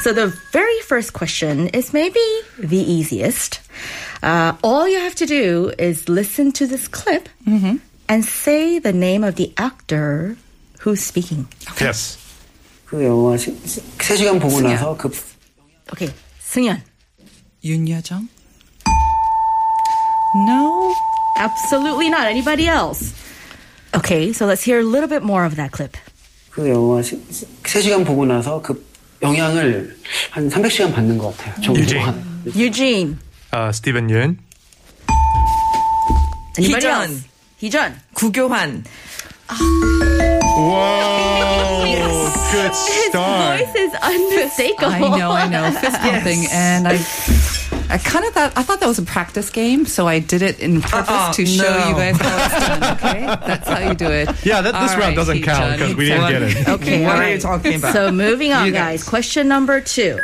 So 0.00 0.12
the 0.12 0.28
very 0.52 0.80
first 0.80 1.12
question 1.12 1.68
is 1.68 1.92
maybe 1.92 2.20
the 2.58 2.78
easiest. 2.78 3.60
Uh, 4.22 4.54
all 4.62 4.88
you 4.88 4.98
have 4.98 5.14
to 5.16 5.26
do 5.26 5.72
is 5.78 6.08
listen 6.08 6.52
to 6.52 6.66
this 6.66 6.88
clip 6.88 7.28
and 7.46 8.24
say 8.24 8.78
the 8.78 8.92
name 8.92 9.24
of 9.24 9.36
the 9.36 9.52
actor 9.56 10.36
who's 10.80 11.02
speaking. 11.02 11.48
Okay. 11.72 11.86
Yes. 11.86 12.16
그 12.88 13.04
영화 13.04 13.36
3시간 13.36 14.40
보고 14.40 14.60
나서 14.60 14.96
그 14.96 15.10
Okay, 15.92 16.12
승현. 16.40 16.82
윤여정. 17.64 18.28
No. 20.46 20.92
Absolutely 21.38 22.08
not. 22.08 22.26
Anybody 22.26 22.66
else? 22.68 23.14
Okay, 23.94 24.32
so 24.32 24.44
let's 24.46 24.62
hear 24.62 24.80
a 24.80 24.82
little 24.84 25.08
bit 25.08 25.22
more 25.22 25.44
of 25.46 25.56
that 25.56 25.72
clip. 25.72 25.96
그 26.50 26.68
영화 26.68 27.00
3시간 27.00 28.04
보고 28.04 28.26
나서 28.26 28.60
그 28.60 28.84
영향을 29.22 29.96
한 30.30 30.48
300시간 30.50 30.92
받는 30.94 31.16
것 31.18 31.36
같아요. 31.36 31.54
정도 31.62 31.80
유진. 31.80 31.98
한. 32.00 32.42
Eugene. 32.54 33.18
Uh, 33.52 33.70
Stephen 33.72 34.08
Yun. 34.10 34.38
Anybody 36.58 36.86
희전. 36.86 37.02
else? 37.02 37.24
희전. 37.60 38.00
구교환. 38.14 38.84
Whoa! 39.48 41.27
Good 42.50 42.74
start. 42.74 43.60
His 43.60 43.66
Voice 43.68 43.74
is 43.76 43.94
unmistakable. 44.02 44.88
I 44.92 45.18
know, 45.18 45.30
I 45.30 45.48
know. 45.48 45.70
Fist 45.80 45.98
pumping, 46.00 46.46
and 46.52 46.88
I. 46.88 46.98
I 47.90 47.96
kind 47.96 48.22
of 48.26 48.34
thought 48.34 48.52
I 48.54 48.62
thought 48.62 48.80
that 48.80 48.86
was 48.86 48.98
a 48.98 49.02
practice 49.02 49.48
game, 49.48 49.86
so 49.86 50.06
I 50.06 50.18
did 50.18 50.42
it 50.42 50.60
in 50.60 50.82
purpose 50.82 51.08
Uh-uh, 51.08 51.32
to 51.32 51.46
show 51.46 51.62
no. 51.62 51.88
you 51.88 51.94
guys 51.94 52.20
how 52.20 52.44
it's 52.44 52.66
done. 52.66 52.82
Okay, 52.98 53.20
that's 53.46 53.66
how 53.66 53.78
you 53.78 53.94
do 53.94 54.06
it. 54.10 54.28
Yeah, 54.44 54.60
that, 54.60 54.72
this 54.72 54.92
All 54.92 54.98
round 54.98 55.00
right, 55.00 55.16
doesn't 55.16 55.42
count 55.42 55.72
because 55.78 55.94
we 55.94 56.04
didn't 56.04 56.28
get 56.30 56.42
it. 56.42 56.68
Okay, 56.68 57.04
What 57.06 57.14
all 57.16 57.22
are 57.22 57.30
you 57.32 57.38
talking 57.40 57.76
about? 57.76 57.94
So 57.94 58.12
moving 58.12 58.52
on, 58.52 58.66
You 58.66 58.72
guys. 58.72 59.00
guys. 59.02 59.08
Question 59.08 59.48
number 59.48 59.80
two. 59.80 60.18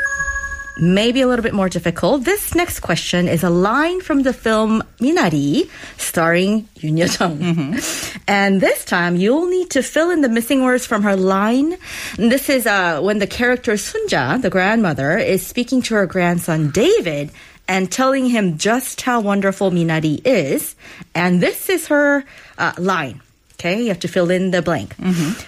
Maybe 0.77 1.21
a 1.21 1.29
little 1.29 1.43
bit 1.43 1.55
more 1.55 1.69
difficult. 1.69 2.25
This 2.25 2.55
next 2.55 2.81
question 2.81 3.29
is 3.29 3.45
a 3.45 3.51
line 3.51 4.01
from 4.01 4.25
the 4.25 4.33
film 4.33 4.83
Minari, 4.99 5.71
starring 5.99 6.69
Yoon 6.79 6.99
Yo-jung. 6.99 7.39
Mm-hmm. 7.39 8.19
And 8.27 8.61
this 8.61 8.85
time, 8.85 9.15
you'll 9.15 9.47
need 9.47 9.71
to 9.71 9.83
fill 9.83 10.11
in 10.11 10.21
the 10.21 10.29
missing 10.29 10.65
words 10.65 10.85
from 10.85 11.03
her 11.03 11.15
line. 11.15 11.79
And 12.19 12.33
this 12.33 12.49
is 12.49 12.67
uh, 12.67 13.01
when 13.01 13.19
the 13.21 13.27
character 13.29 13.75
Sunja, 13.75 14.43
the 14.43 14.51
grandmother, 14.51 15.17
is 15.17 15.47
speaking 15.47 15.81
to 15.83 15.95
her 15.95 16.07
grandson 16.07 16.71
David 16.71 17.31
and 17.69 17.91
telling 17.91 18.27
him 18.27 18.59
just 18.59 19.01
how 19.03 19.21
wonderful 19.21 19.71
Minari 19.71 20.21
is. 20.27 20.75
And 21.15 21.41
this 21.41 21.71
is 21.71 21.87
her 21.87 22.25
uh, 22.59 22.73
line. 22.79 23.21
Okay, 23.59 23.79
you 23.81 23.89
have 23.89 24.01
to 24.01 24.09
fill 24.09 24.31
in 24.31 24.51
the 24.51 24.63
blank. 24.63 24.97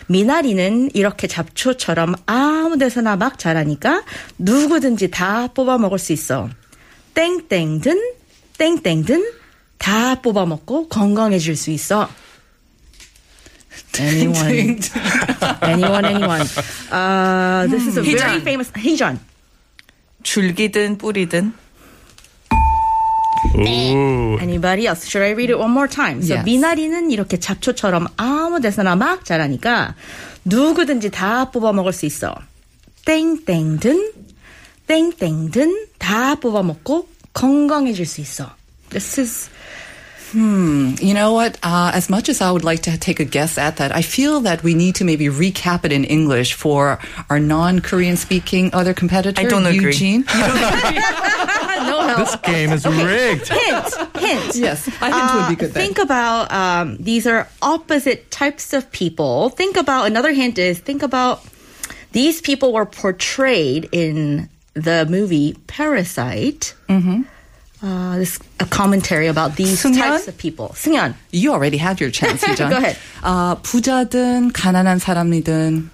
미나리는 0.06 0.90
이렇게 0.94 1.26
잡초처럼 1.26 2.14
아무 2.26 2.78
데서나 2.78 3.16
막 3.16 3.38
자라니까 3.38 4.04
누구든지 4.38 5.10
다 5.10 5.48
뽑아 5.48 5.78
먹을 5.78 5.98
수 5.98 6.12
있어. 6.12 6.48
땡땡든 7.14 8.00
땡땡든 8.58 9.32
다 9.78 10.14
뽑아 10.22 10.46
먹고 10.46 10.88
건강해질 10.88 11.56
수 11.56 11.70
있어. 11.70 12.08
Anyone, 13.98 14.78
anyone, 15.62 16.04
anyone. 16.06 16.46
Uh, 16.90 17.66
this 17.68 17.86
is 17.86 17.98
a 17.98 18.02
very 18.02 18.40
famous 18.40 18.70
희전. 18.74 19.18
줄기든 20.22 20.98
뿌리든. 20.98 21.52
Ooh. 23.55 24.37
Anybody 24.39 24.87
else? 24.87 25.05
Should 25.07 25.23
I 25.23 25.31
read 25.31 25.49
it 25.49 25.57
one 25.59 25.71
more 25.71 25.87
time? 25.87 26.21
So 26.21 26.35
Yes. 26.35 26.45
미나리는 26.45 27.09
이렇게 27.11 27.37
잡초처럼 27.39 28.07
아무 28.17 28.59
데서나 28.61 28.95
막 28.95 29.25
자라니까 29.25 29.95
누구든지 30.45 31.09
다 31.11 31.45
뽑아 31.51 31.73
먹을 31.73 31.91
수 31.93 32.05
있어. 32.05 32.35
땡땡든 33.05 34.11
땡땡든 34.87 35.87
다 35.97 36.35
뽑아 36.35 36.61
먹고 36.63 37.07
건강해질 37.33 38.05
수 38.05 38.21
있어. 38.21 38.51
This 38.89 39.19
is 39.19 39.49
Hmm. 40.31 40.95
You 41.01 41.13
know 41.13 41.33
what? 41.33 41.57
Uh, 41.61 41.91
as 41.93 42.09
much 42.09 42.29
as 42.29 42.39
I 42.41 42.51
would 42.51 42.63
like 42.63 42.83
to 42.83 42.95
take 42.97 43.19
a 43.19 43.25
guess 43.25 43.57
at 43.57 43.75
that, 43.83 43.91
I 43.93 44.01
feel 44.01 44.39
that 44.47 44.63
we 44.63 44.73
need 44.75 44.95
to 44.95 45.03
maybe 45.03 45.27
recap 45.27 45.83
it 45.83 45.91
in 45.91 46.05
English 46.05 46.53
for 46.53 46.99
our 47.29 47.37
non-Korean 47.37 48.15
speaking 48.15 48.71
other 48.71 48.93
competitor, 48.93 49.41
I 49.41 49.43
don't 49.43 49.65
agree. 49.67 49.91
Eugene. 49.91 50.23
no 52.05 52.05
help. 52.05 52.17
This 52.19 52.35
game 52.43 52.71
is 52.71 52.85
rigged. 52.85 53.47
hint, 53.47 53.95
hint. 54.17 54.55
yes, 54.55 54.87
I 55.01 55.11
think 55.11 55.23
it 55.23 55.35
would 55.35 55.49
be 55.49 55.55
good. 55.55 55.73
Then. 55.73 55.83
Think 55.83 55.97
about 55.99 56.51
um, 56.51 56.97
these 56.97 57.27
are 57.27 57.47
opposite 57.61 58.31
types 58.31 58.73
of 58.73 58.91
people. 58.91 59.49
Think 59.49 59.77
about 59.77 60.07
another 60.07 60.31
hint 60.33 60.57
is 60.57 60.79
think 60.79 61.03
about 61.03 61.43
these 62.11 62.41
people 62.41 62.73
were 62.73 62.85
portrayed 62.85 63.87
in 63.91 64.49
the 64.73 65.05
movie 65.09 65.55
Parasite. 65.67 66.73
Mm-hmm. 66.89 67.21
Uh, 67.83 68.17
this 68.19 68.37
a 68.59 68.65
commentary 68.65 69.25
about 69.25 69.55
these 69.55 69.81
승연? 69.81 69.97
types 69.97 70.27
of 70.27 70.37
people. 70.37 70.69
승연. 70.77 71.15
You 71.31 71.51
already 71.51 71.77
had 71.77 71.99
your 71.99 72.11
chance, 72.11 72.45
Eugene. 72.47 72.69
Go 72.69 72.77
ahead. 72.77 72.95
Uh, 73.23 73.55
부자든 73.55 74.51
가난한 74.53 74.99
사람이든 74.99 75.89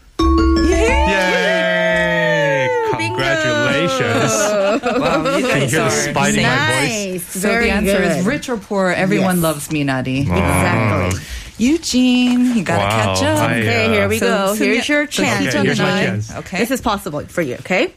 Yay! 0.67 2.67
Congratulations. 2.91 4.60
Wow, 5.02 5.36
you 5.36 5.42
guys 5.42 5.72
Can 5.72 6.36
nice. 6.36 7.24
So 7.24 7.40
Very 7.40 7.66
the 7.66 7.70
answer 7.72 7.98
good. 7.98 8.18
is 8.18 8.26
rich 8.26 8.48
or 8.48 8.56
poor, 8.56 8.90
everyone 8.90 9.36
yes. 9.36 9.42
loves 9.42 9.68
Minari. 9.68 10.28
Wow. 10.28 10.36
Exactly. 10.36 11.20
Eugene, 11.58 12.56
you 12.56 12.64
gotta 12.64 12.82
wow. 12.82 13.14
catch 13.14 13.22
up. 13.22 13.50
Okay, 13.50 13.88
here 13.88 14.08
we 14.08 14.16
uh, 14.16 14.18
so 14.18 14.26
go. 14.26 14.54
Here's 14.54 14.88
your 14.88 15.06
chance. 15.06 15.54
Okay, 15.54 15.62
here's 15.62 15.78
chance. 15.78 16.34
okay, 16.34 16.58
This 16.58 16.70
is 16.70 16.80
possible 16.80 17.20
for 17.26 17.42
you, 17.42 17.54
okay? 17.56 17.92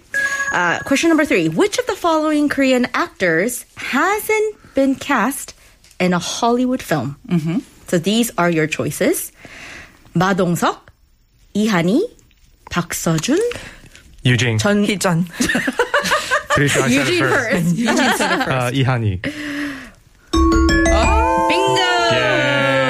Uh, 0.52 0.80
question 0.86 1.10
number 1.10 1.26
three 1.26 1.50
Which 1.50 1.80
of 1.80 1.86
the 1.88 1.96
following 1.96 2.50
Korean 2.50 2.88
actors 2.94 3.66
hasn't 3.78 4.76
been 4.76 4.96
cast 4.96 5.56
in 6.00 6.14
a 6.14 6.20
Hollywood 6.20 6.82
film? 6.84 7.18
Mm-hmm. 7.28 7.60
So 7.88 7.98
these 7.98 8.32
are 8.38 8.50
your 8.50 8.68
choices 8.68 9.32
Ma 10.14 10.34
Dong 10.34 10.56
Seok, 10.56 10.78
Lee 11.56 11.68
Ha-nee, 11.68 12.06
Park 12.70 12.94
Seo 12.94 13.20
Jun, 13.20 13.40
Eugene, 14.24 14.60
Chun 14.60 14.84
Hee 14.84 14.96
Jun. 14.98 15.28
Pretty 16.56 16.70
sure 16.70 16.84
I 16.84 16.90
said 16.90 17.08
it 17.08 17.14
Eugene 17.14 17.20
first. 17.20 17.50
first. 17.52 17.76
Eugene 17.78 18.18
said 18.18 18.32
it 18.42 18.48
Uh, 18.48 18.70
Lee 18.72 18.84
Ha-nee. 18.84 19.20
Bingo! 21.50 21.92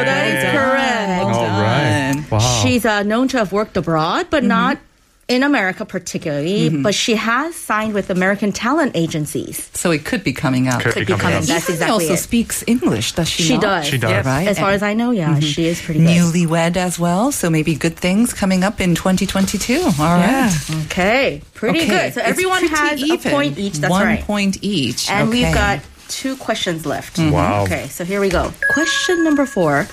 That 0.05 0.27
is 0.27 0.43
correct. 0.53 1.24
All 1.36 1.45
right. 1.62 2.31
Wow. 2.31 2.62
She's 2.63 2.86
uh, 2.86 3.03
known 3.03 3.28
to 3.30 3.38
have 3.39 3.51
worked 3.51 3.75
abroad, 3.78 4.28
but 4.30 4.43
not 4.43 4.78
in 5.27 5.41
America 5.43 5.85
particularly. 5.85 6.69
Mm-hmm. 6.69 6.83
But 6.83 6.93
she 6.93 7.15
has 7.15 7.55
signed 7.55 7.93
with 7.93 8.09
American 8.11 8.51
talent 8.51 8.91
agencies. 8.95 9.69
So 9.73 9.89
it 9.91 10.05
could 10.05 10.23
be 10.23 10.33
coming 10.33 10.67
out. 10.67 10.81
Could 10.83 10.93
Could 10.93 10.99
be 11.07 11.13
be 11.13 11.19
coming 11.19 11.21
coming. 11.21 11.38
up. 11.38 11.43
That's 11.45 11.65
She 11.65 11.73
exactly 11.73 11.93
also 11.93 12.13
it. 12.13 12.17
speaks 12.17 12.63
English, 12.67 13.13
does 13.13 13.29
she? 13.29 13.43
She 13.43 13.53
not? 13.53 13.61
does. 13.61 13.85
She 13.88 13.97
does. 13.97 14.25
Right. 14.25 14.47
As 14.47 14.59
far 14.59 14.67
And 14.67 14.75
as 14.75 14.83
I 14.83 14.93
know, 14.93 15.09
yeah, 15.11 15.29
mm-hmm. 15.31 15.39
she 15.39 15.65
is 15.65 15.81
pretty 15.81 16.01
good. 16.01 16.09
newlywed 16.09 16.77
as 16.77 16.99
well. 16.99 17.31
So 17.31 17.49
maybe 17.49 17.73
good 17.75 17.95
things 17.97 18.33
coming 18.33 18.63
up 18.63 18.79
in 18.79 18.93
2022. 18.93 19.81
All 19.83 19.91
right. 19.97 20.51
Okay, 20.85 21.41
pretty 21.55 21.79
Okay, 21.79 21.88
good. 21.88 22.13
So 22.13 22.21
it's 22.21 22.29
everyone 22.29 22.63
has 22.67 23.01
even. 23.01 23.27
a 23.27 23.31
point 23.35 23.57
each. 23.57 23.77
That's 23.79 23.89
One 23.91 24.05
right. 24.05 24.21
point 24.21 24.57
each. 24.63 25.09
And 25.09 25.29
okay. 25.29 25.43
we've 25.43 25.53
got 25.53 25.79
two 26.07 26.35
questions 26.38 26.85
left. 26.85 27.17
Mm-hmm. 27.17 27.31
Wow. 27.31 27.63
Okay, 27.63 27.88
so 27.88 28.05
here 28.05 28.21
we 28.21 28.29
go. 28.29 28.53
Question 28.73 29.23
number 29.23 29.47
four. 29.47 29.88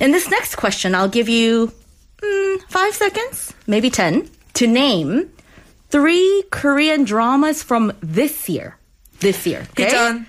In 0.00 0.12
this 0.12 0.28
next 0.30 0.56
question, 0.56 0.94
I'll 0.94 1.08
give 1.08 1.28
you 1.30 1.72
mm, 2.22 2.60
five 2.68 2.94
seconds, 2.94 3.54
maybe 3.66 3.88
ten, 3.90 4.28
to 4.54 4.66
name 4.66 5.30
three 5.90 6.44
Korean 6.50 7.04
dramas 7.04 7.62
from 7.62 7.92
this 8.00 8.48
year. 8.48 8.76
This 9.20 9.46
year. 9.46 9.66
Okay? 9.72 9.88
희전. 9.90 10.26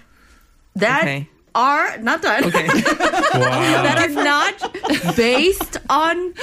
That 0.76 1.02
Okay. 1.04 1.28
are 1.56 1.98
not 2.00 2.22
done. 2.22 2.46
Okay. 2.46 2.68
that 2.68 3.98
are 4.00 4.24
not 4.24 5.16
based 5.16 5.78
on 5.90 6.34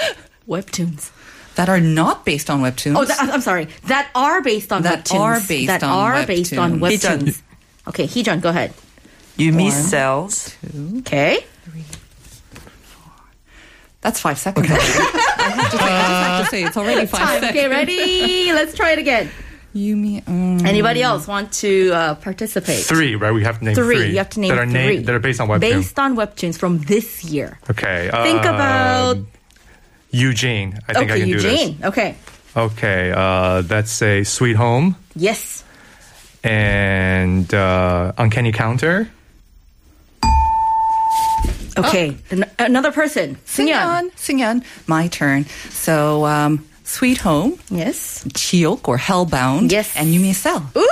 webtoons. 0.48 1.10
that 1.56 1.68
are 1.68 1.80
not 1.80 2.24
based 2.24 2.48
on 2.50 2.60
webtoons. 2.60 2.96
Oh, 2.96 3.04
that, 3.04 3.18
I'm 3.20 3.40
sorry. 3.40 3.68
That 3.86 4.10
are 4.14 4.40
based 4.42 4.70
on 4.72 4.82
That 4.82 5.04
webtoons. 5.06 5.18
are 5.20 5.40
based 5.48 5.66
that 5.68 5.82
on 5.82 5.90
are 5.90 6.26
based 6.26 6.52
on 6.56 6.78
webtoons. 6.80 7.00
webtoons. 7.00 7.42
Okay, 7.88 8.06
Heejun, 8.06 8.40
go 8.40 8.50
ahead. 8.50 8.72
You 9.36 9.52
miss 9.52 9.74
One. 9.74 9.82
cells. 9.84 10.54
Okay. 10.98 11.44
That's 14.00 14.20
five 14.20 14.38
seconds. 14.38 14.70
already. 14.70 14.84
I, 15.38 15.50
have 15.50 15.70
to 15.72 15.76
say, 15.78 15.84
I 15.84 15.88
have 15.88 16.44
to 16.44 16.50
say, 16.50 16.62
it's 16.64 16.76
already 16.76 17.06
five 17.06 17.20
Time. 17.20 17.40
seconds. 17.40 17.50
Okay, 17.50 17.68
ready? 17.68 18.52
Let's 18.52 18.74
try 18.74 18.92
it 18.92 18.98
again. 18.98 19.28
You 19.72 19.96
mean 19.96 20.22
mm, 20.22 20.64
Anybody 20.66 21.02
else 21.02 21.26
want 21.26 21.52
to 21.54 21.90
uh, 21.92 22.14
participate? 22.16 22.84
Three, 22.84 23.16
right? 23.16 23.32
We 23.32 23.44
have 23.44 23.58
to 23.58 23.64
name 23.64 23.74
Three. 23.74 23.96
three. 23.96 24.10
You 24.10 24.18
have 24.18 24.30
to 24.30 24.40
name 24.40 24.48
that 24.50 24.58
are 24.58 24.66
na- 24.66 24.72
three. 24.84 24.98
that 24.98 25.14
are 25.14 25.18
based 25.18 25.40
on 25.40 25.48
webtoon. 25.48 25.60
Based 25.60 25.98
on 25.98 26.16
webtoons 26.16 26.56
from 26.58 26.78
this 26.78 27.24
year. 27.24 27.58
Okay. 27.70 28.10
Think 28.12 28.44
um, 28.46 28.54
about. 28.54 29.18
Eugene. 30.10 30.78
I 30.88 30.94
think 30.94 31.10
okay, 31.10 31.14
I 31.14 31.18
can 31.20 31.28
do 31.28 31.34
Eugene. 31.34 31.78
Okay. 31.84 32.14
Okay. 32.56 33.12
Uh, 33.12 33.62
let's 33.68 33.90
say 33.90 34.24
Sweet 34.24 34.56
Home 34.56 34.96
Yes. 35.14 35.64
and 36.42 37.52
uh, 37.52 38.12
Uncanny 38.16 38.52
Counter. 38.52 39.10
Okay. 41.78 42.16
An- 42.30 42.50
another 42.58 42.92
person. 42.92 43.36
Singyeon, 43.46 44.10
승연. 44.16 44.62
Singyeon, 44.62 44.64
my 44.86 45.08
turn. 45.08 45.46
So, 45.70 46.24
um, 46.26 46.64
Sweet 46.84 47.18
Home, 47.18 47.58
Yes. 47.70 48.24
Chiok 48.32 48.88
or 48.88 48.96
Hellbound, 48.98 49.70
Yes. 49.70 49.92
and 49.96 50.08
Yumi 50.14 50.34
Cell. 50.34 50.64
Ooh. 50.76 50.88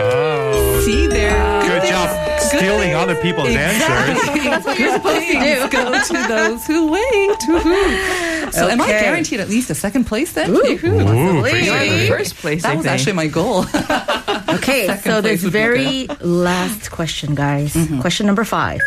Oh. 0.00 0.82
See 0.86 1.06
there. 1.08 1.60
Good 1.62 1.88
job 1.90 2.40
stealing 2.40 2.94
other 2.94 3.16
people's 3.16 3.48
answers. 3.48 4.44
That's 4.44 4.64
what 4.64 4.78
you're 4.78 4.92
supposed 4.92 5.26
to 5.26 5.32
do. 5.32 5.68
Go 5.68 5.92
to 5.92 6.28
those 6.28 6.66
who 6.66 6.92
wait. 6.92 7.38
Woohoo. 7.50 8.52
So, 8.52 8.68
am 8.68 8.80
I 8.80 8.86
guaranteed 8.86 9.40
at 9.40 9.48
least 9.50 9.70
a 9.70 9.74
second 9.74 10.04
place 10.04 10.32
then? 10.32 10.50
Ooh. 10.50 10.62
Ooh, 10.62 10.78
pretty 11.42 11.66
You're 11.66 11.76
in 11.76 11.88
good. 11.88 12.08
first 12.08 12.36
place, 12.36 12.62
That 12.62 12.72
I 12.72 12.76
was 12.76 12.84
think. 12.86 12.94
actually 12.94 13.12
my 13.14 13.26
goal. 13.26 13.64
Okay, 14.48 14.86
Second 14.86 15.12
so 15.12 15.20
place 15.20 15.42
this 15.42 15.50
very 15.52 16.06
last 16.20 16.90
question, 16.90 17.34
guys. 17.34 17.76
Question 18.00 18.24
number 18.26 18.44
five. 18.44 18.80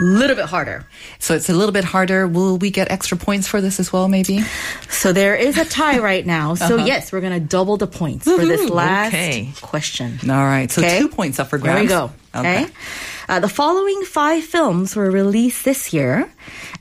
Little 0.00 0.34
bit 0.36 0.46
harder. 0.46 0.84
so 1.18 1.34
it's 1.34 1.48
a 1.50 1.54
little 1.54 1.72
bit 1.72 1.84
harder. 1.84 2.26
Will 2.26 2.56
we 2.58 2.70
get 2.70 2.90
extra 2.90 3.16
points 3.16 3.46
for 3.46 3.60
this 3.60 3.78
as 3.78 3.92
well, 3.92 4.08
maybe? 4.08 4.40
So 4.88 5.12
there 5.12 5.34
is 5.36 5.58
a 5.58 5.64
tie 5.64 5.98
right 6.10 6.24
now. 6.26 6.54
So 6.54 6.76
Uh-huh. 6.76 6.84
yes, 6.86 7.12
we're 7.12 7.20
gonna 7.20 7.38
double 7.40 7.76
the 7.76 7.86
points 7.86 8.24
for 8.24 8.38
this 8.44 8.68
last 8.70 9.08
Okay. 9.14 9.52
question. 9.60 10.18
All 10.24 10.44
right. 10.44 10.70
So 10.72 10.80
Okay. 10.82 10.98
two 10.98 11.08
points 11.08 11.38
up 11.38 11.50
for 11.50 11.58
grabs. 11.58 11.74
There 11.76 11.82
we 11.82 11.88
go. 11.88 12.12
Okay. 12.34 12.66
Uh, 13.28 13.38
the 13.40 13.48
following 13.48 14.02
five 14.04 14.42
films 14.42 14.96
were 14.96 15.10
released 15.10 15.64
this 15.64 15.92
year, 15.92 16.28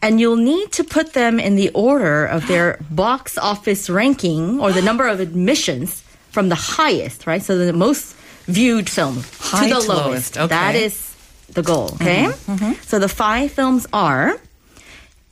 and 0.01 0.19
you'll 0.19 0.35
need 0.37 0.71
to 0.71 0.83
put 0.83 1.13
them 1.13 1.39
in 1.39 1.55
the 1.55 1.69
order 1.73 2.25
of 2.25 2.47
their 2.47 2.79
box 2.89 3.37
office 3.37 3.89
ranking 3.89 4.59
or 4.59 4.71
the 4.71 4.81
number 4.81 5.07
of 5.07 5.19
admissions 5.19 6.01
from 6.31 6.49
the 6.49 6.55
highest, 6.55 7.27
right? 7.27 7.43
So 7.43 7.57
the 7.57 7.73
most 7.73 8.15
viewed 8.47 8.89
film 8.89 9.23
High 9.39 9.67
to 9.69 9.73
the 9.75 9.81
to 9.81 9.87
lowest. 9.87 10.05
lowest, 10.07 10.37
okay. 10.37 10.47
That 10.47 10.75
is 10.75 11.08
the 11.53 11.63
goal, 11.63 11.89
okay? 11.95 12.25
Mm-hmm. 12.25 12.51
mm-hmm. 12.51 12.73
So 12.83 12.99
the 12.99 13.09
five 13.09 13.51
films 13.51 13.87
are 13.93 14.39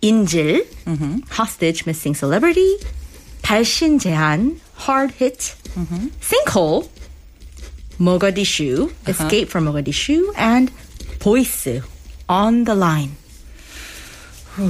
인질, 0.02 0.66
mm-hmm. 0.86 1.20
Hostage 1.30 1.86
Missing 1.86 2.16
Celebrity, 2.16 2.78
발신 3.42 4.00
제한, 4.00 4.60
Hard 4.76 5.12
Hit, 5.12 5.56
mm-hmm. 5.76 6.08
Sinkhole, 6.22 6.90
Mogadishu, 8.00 8.90
uh-huh. 8.90 9.12
Escape 9.12 9.50
from 9.50 9.66
Mogadishu, 9.66 10.32
and 10.36 10.72
Boise, 11.20 11.82
On 12.30 12.64
the 12.64 12.76
Line. 12.76 13.16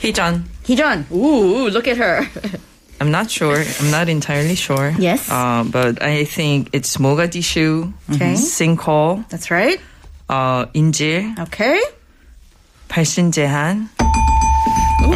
Heejun. 0.00 0.44
Heejun. 0.64 1.10
Ooh, 1.12 1.68
look 1.68 1.86
at 1.86 1.96
her. 1.98 2.26
I'm 3.00 3.10
not 3.10 3.30
sure. 3.30 3.64
I'm 3.80 3.90
not 3.90 4.08
entirely 4.08 4.54
sure. 4.54 4.94
Yes. 4.98 5.30
Uh, 5.30 5.64
but 5.64 6.02
I 6.02 6.24
think 6.24 6.68
it's 6.72 6.96
Mogadishu, 6.98 7.92
okay. 8.12 8.34
Sinkhole. 8.34 9.26
That's 9.28 9.50
right 9.50 9.80
uh, 10.29 10.65
인질, 10.73 11.35
Okay. 11.39 11.81
발신제한. 12.87 13.89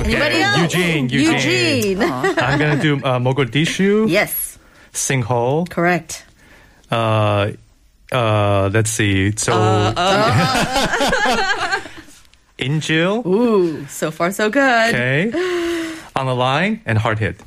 Anybody 0.05 0.41
else? 0.41 0.57
Eugene, 0.61 1.09
Eugene. 1.09 1.33
Eugene. 1.33 2.01
I'm 2.03 2.59
gonna 2.59 2.77
do 2.81 2.95
uh, 3.03 3.17
Mogadishu, 3.19 4.07
yes. 4.09 4.57
sinkhole. 4.93 5.67
Correct. 5.69 6.23
Uh, 6.91 7.51
uh, 8.11 8.69
let's 8.73 8.89
see. 8.91 9.33
So, 9.37 9.53
Injil. 12.57 13.25
Ooh, 13.25 13.85
so 13.87 14.11
far 14.11 14.31
so 14.31 14.49
good. 14.49 14.93
Okay. 14.93 15.31
On 16.15 16.25
the 16.25 16.35
line 16.35 16.81
and 16.85 16.97
hard 16.97 17.19
hit. 17.19 17.41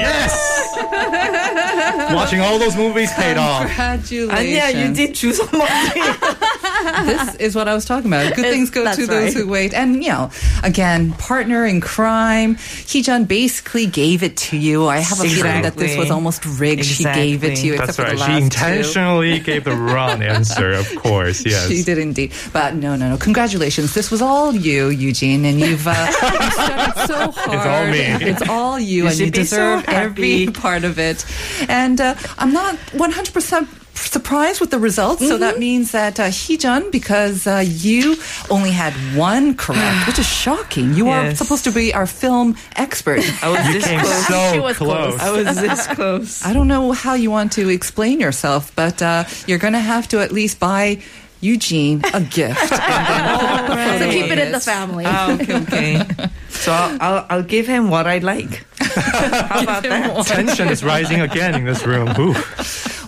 Yes. 0.00 0.36
Watching 2.14 2.40
all 2.40 2.58
those 2.58 2.76
movies 2.76 3.12
paid 3.14 3.36
off. 3.38 3.66
Congratulations. 3.66 4.32
아니야, 4.32 4.72
유진 4.72 5.12
주워 5.14 5.46
먹기. 5.52 6.00
this 7.05 7.35
is 7.35 7.55
what 7.55 7.67
I 7.67 7.73
was 7.73 7.85
talking 7.85 8.07
about. 8.07 8.35
Good 8.35 8.45
things 8.45 8.69
go 8.69 8.83
to 8.93 9.07
those 9.07 9.09
right. 9.09 9.33
who 9.33 9.47
wait. 9.47 9.73
And, 9.73 10.03
you 10.03 10.09
know, 10.09 10.31
again, 10.63 11.13
partner 11.13 11.65
in 11.65 11.81
crime. 11.81 12.55
Heejun 12.55 13.27
basically 13.27 13.85
gave 13.85 14.23
it 14.23 14.37
to 14.37 14.57
you. 14.57 14.87
I 14.87 14.99
have 14.99 15.19
a 15.19 15.23
feeling 15.23 15.61
that 15.63 15.75
this 15.75 15.97
was 15.97 16.11
almost 16.11 16.45
rigged. 16.45 16.85
She 16.85 17.03
gave 17.03 17.43
it 17.43 17.57
to 17.57 17.67
you, 17.67 17.77
That's 17.77 17.91
except 17.91 18.09
right. 18.09 18.17
She 18.17 18.23
last 18.23 18.39
two. 18.39 18.43
intentionally 18.43 19.39
gave 19.39 19.63
the 19.63 19.75
wrong 19.75 20.21
answer, 20.35 20.71
of 20.71 20.93
course. 20.97 21.45
Yes. 21.45 21.69
She 21.69 21.83
did 21.83 21.97
indeed. 21.97 22.33
But 22.53 22.75
no, 22.75 22.95
no, 22.95 23.09
no. 23.09 23.17
Congratulations. 23.17 23.93
This 23.93 24.11
was 24.11 24.21
all 24.21 24.53
you, 24.53 24.89
Eugene, 24.89 25.45
and 25.45 25.59
you've, 25.59 25.87
uh, 25.87 26.07
you've 26.09 26.53
studied 26.53 27.07
so 27.07 27.31
hard. 27.31 27.55
It's 27.55 27.65
all 27.65 27.85
me. 27.87 28.31
It's 28.31 28.49
all 28.49 28.79
you, 28.79 28.85
You 28.85 29.07
and 29.07 29.17
you 29.17 29.25
should 29.25 29.33
be 29.33 29.43
so 29.43 29.55
deserve 29.55 29.85
every 29.89 30.47
part 30.47 30.83
of 30.83 30.99
it. 30.99 31.25
And 31.69 31.99
uh, 31.99 32.15
I'm 32.37 32.53
not 32.53 32.75
100% 32.75 33.84
surprised 33.95 34.61
with 34.61 34.71
the 34.71 34.79
results. 34.79 35.21
So 35.27 35.35
Mm-hmm. 35.35 35.39
that 35.41 35.59
means 35.59 35.91
that 35.91 36.19
uh, 36.19 36.25
Heejun, 36.27 36.91
because 36.91 37.47
uh, 37.47 37.63
you 37.65 38.15
only 38.49 38.71
had 38.71 38.93
one 39.17 39.55
correct, 39.55 40.07
which 40.07 40.19
is 40.19 40.27
shocking. 40.27 40.93
You 40.93 41.09
are 41.09 41.33
supposed 41.35 41.63
to 41.65 41.71
be 41.71 41.93
our 41.93 42.05
film 42.07 42.55
expert. 42.75 43.19
I 43.43 43.49
was 43.49 43.65
You 43.67 43.73
this 43.73 43.85
came 43.85 43.99
close. 43.99 44.27
so 44.27 44.53
She 44.53 44.59
was 44.59 44.77
close. 44.77 45.15
close. 45.15 45.21
I 45.21 45.31
was 45.31 45.55
this 45.61 45.87
close. 45.97 46.45
I 46.45 46.53
don't 46.53 46.67
know 46.67 46.91
how 46.93 47.13
you 47.15 47.31
want 47.31 47.51
to 47.53 47.69
explain 47.69 48.19
yourself, 48.19 48.71
but 48.75 49.01
uh, 49.01 49.23
you're 49.47 49.59
going 49.59 49.73
to 49.73 49.79
have 49.79 50.07
to 50.09 50.19
at 50.21 50.31
least 50.31 50.59
buy 50.59 51.01
Eugene 51.41 52.01
a 52.13 52.21
gift. 52.21 52.71
and 52.71 52.79
then 52.79 53.69
put 53.69 53.77
up 53.77 53.99
the 53.99 53.99
So 53.99 54.11
keep 54.11 54.31
it 54.31 54.39
in 54.39 54.51
the 54.51 54.59
family. 54.59 55.03
Ah, 55.07 55.33
okay, 55.33 55.55
okay. 55.63 56.01
So 56.49 56.71
I'll, 56.71 56.97
I'll, 57.01 57.25
I'll 57.29 57.43
give 57.43 57.67
him 57.67 57.89
what 57.89 58.07
I 58.07 58.17
like. 58.19 58.65
How 58.79 59.61
about 59.63 59.83
that? 59.83 60.25
Tension 60.25 60.69
is 60.69 60.83
rising 60.83 61.21
again 61.21 61.53
in 61.55 61.65
this 61.65 61.85
room. 61.85 62.09
Ooh. 62.19 62.33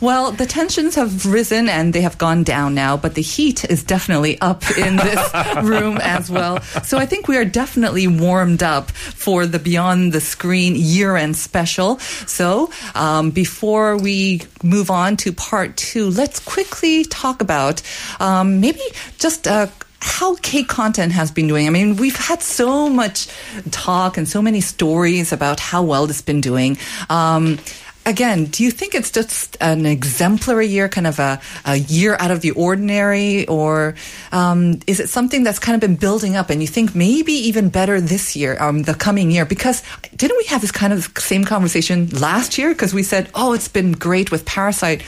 Well, 0.01 0.31
the 0.31 0.45
tensions 0.45 0.95
have 0.95 1.25
risen 1.25 1.69
and 1.69 1.93
they 1.93 2.01
have 2.01 2.17
gone 2.17 2.43
down 2.43 2.75
now, 2.75 2.97
but 2.97 3.15
the 3.15 3.21
heat 3.21 3.65
is 3.65 3.83
definitely 3.83 4.39
up 4.41 4.63
in 4.77 4.95
this 4.95 5.33
room 5.63 5.97
as 6.01 6.29
well. 6.29 6.61
So 6.83 6.97
I 6.97 7.05
think 7.05 7.27
we 7.27 7.37
are 7.37 7.45
definitely 7.45 8.07
warmed 8.07 8.63
up 8.63 8.91
for 8.91 9.45
the 9.45 9.59
Beyond 9.59 10.13
the 10.13 10.21
Screen 10.21 10.73
year 10.75 11.15
end 11.15 11.35
special. 11.35 11.99
So 11.99 12.69
um, 12.95 13.31
before 13.31 13.97
we 13.97 14.41
move 14.63 14.91
on 14.91 15.17
to 15.17 15.31
part 15.33 15.75
two, 15.77 16.09
let's 16.09 16.39
quickly 16.39 17.03
talk 17.03 17.41
about 17.41 17.81
um, 18.19 18.59
maybe 18.59 18.81
just 19.17 19.47
uh, 19.47 19.67
how 19.99 20.35
K 20.35 20.63
content 20.63 21.11
has 21.13 21.31
been 21.31 21.47
doing. 21.47 21.67
I 21.67 21.69
mean, 21.69 21.95
we've 21.95 22.15
had 22.15 22.41
so 22.41 22.89
much 22.89 23.27
talk 23.71 24.17
and 24.17 24.27
so 24.27 24.41
many 24.41 24.61
stories 24.61 25.31
about 25.31 25.59
how 25.59 25.83
well 25.83 26.05
it's 26.05 26.21
been 26.21 26.41
doing. 26.41 26.77
Um, 27.09 27.57
again, 28.07 28.45
do 28.45 28.63
you 28.63 28.71
think 28.71 28.95
it's 28.95 29.11
just 29.11 29.57
an 29.59 29.85
exemplary 29.85 30.65
year, 30.65 30.87
kind 30.87 31.05
of 31.05 31.19
a, 31.19 31.39
a 31.65 31.75
year 31.75 32.15
out 32.19 32.31
of 32.31 32.41
the 32.41 32.51
ordinary, 32.51 33.45
or 33.47 33.95
um, 34.31 34.79
is 34.87 34.99
it 34.99 35.09
something 35.09 35.43
that's 35.43 35.59
kind 35.59 35.75
of 35.75 35.81
been 35.81 35.97
building 35.97 36.35
up 36.35 36.49
and 36.49 36.61
you 36.61 36.67
think 36.67 36.95
maybe 36.95 37.33
even 37.33 37.69
better 37.69 37.99
this 37.99 38.35
year, 38.35 38.57
um, 38.59 38.83
the 38.83 38.93
coming 38.93 39.29
year? 39.29 39.45
Because 39.45 39.83
didn't 40.15 40.37
we 40.37 40.45
have 40.45 40.61
this 40.61 40.71
kind 40.71 40.93
of 40.93 41.11
same 41.17 41.43
conversation 41.43 42.09
last 42.09 42.57
year? 42.57 42.69
Because 42.73 42.93
we 42.93 43.03
said, 43.03 43.29
oh, 43.35 43.53
it's 43.53 43.67
been 43.67 43.91
great 43.91 44.31
with 44.31 44.45
Parasite. 44.45 45.03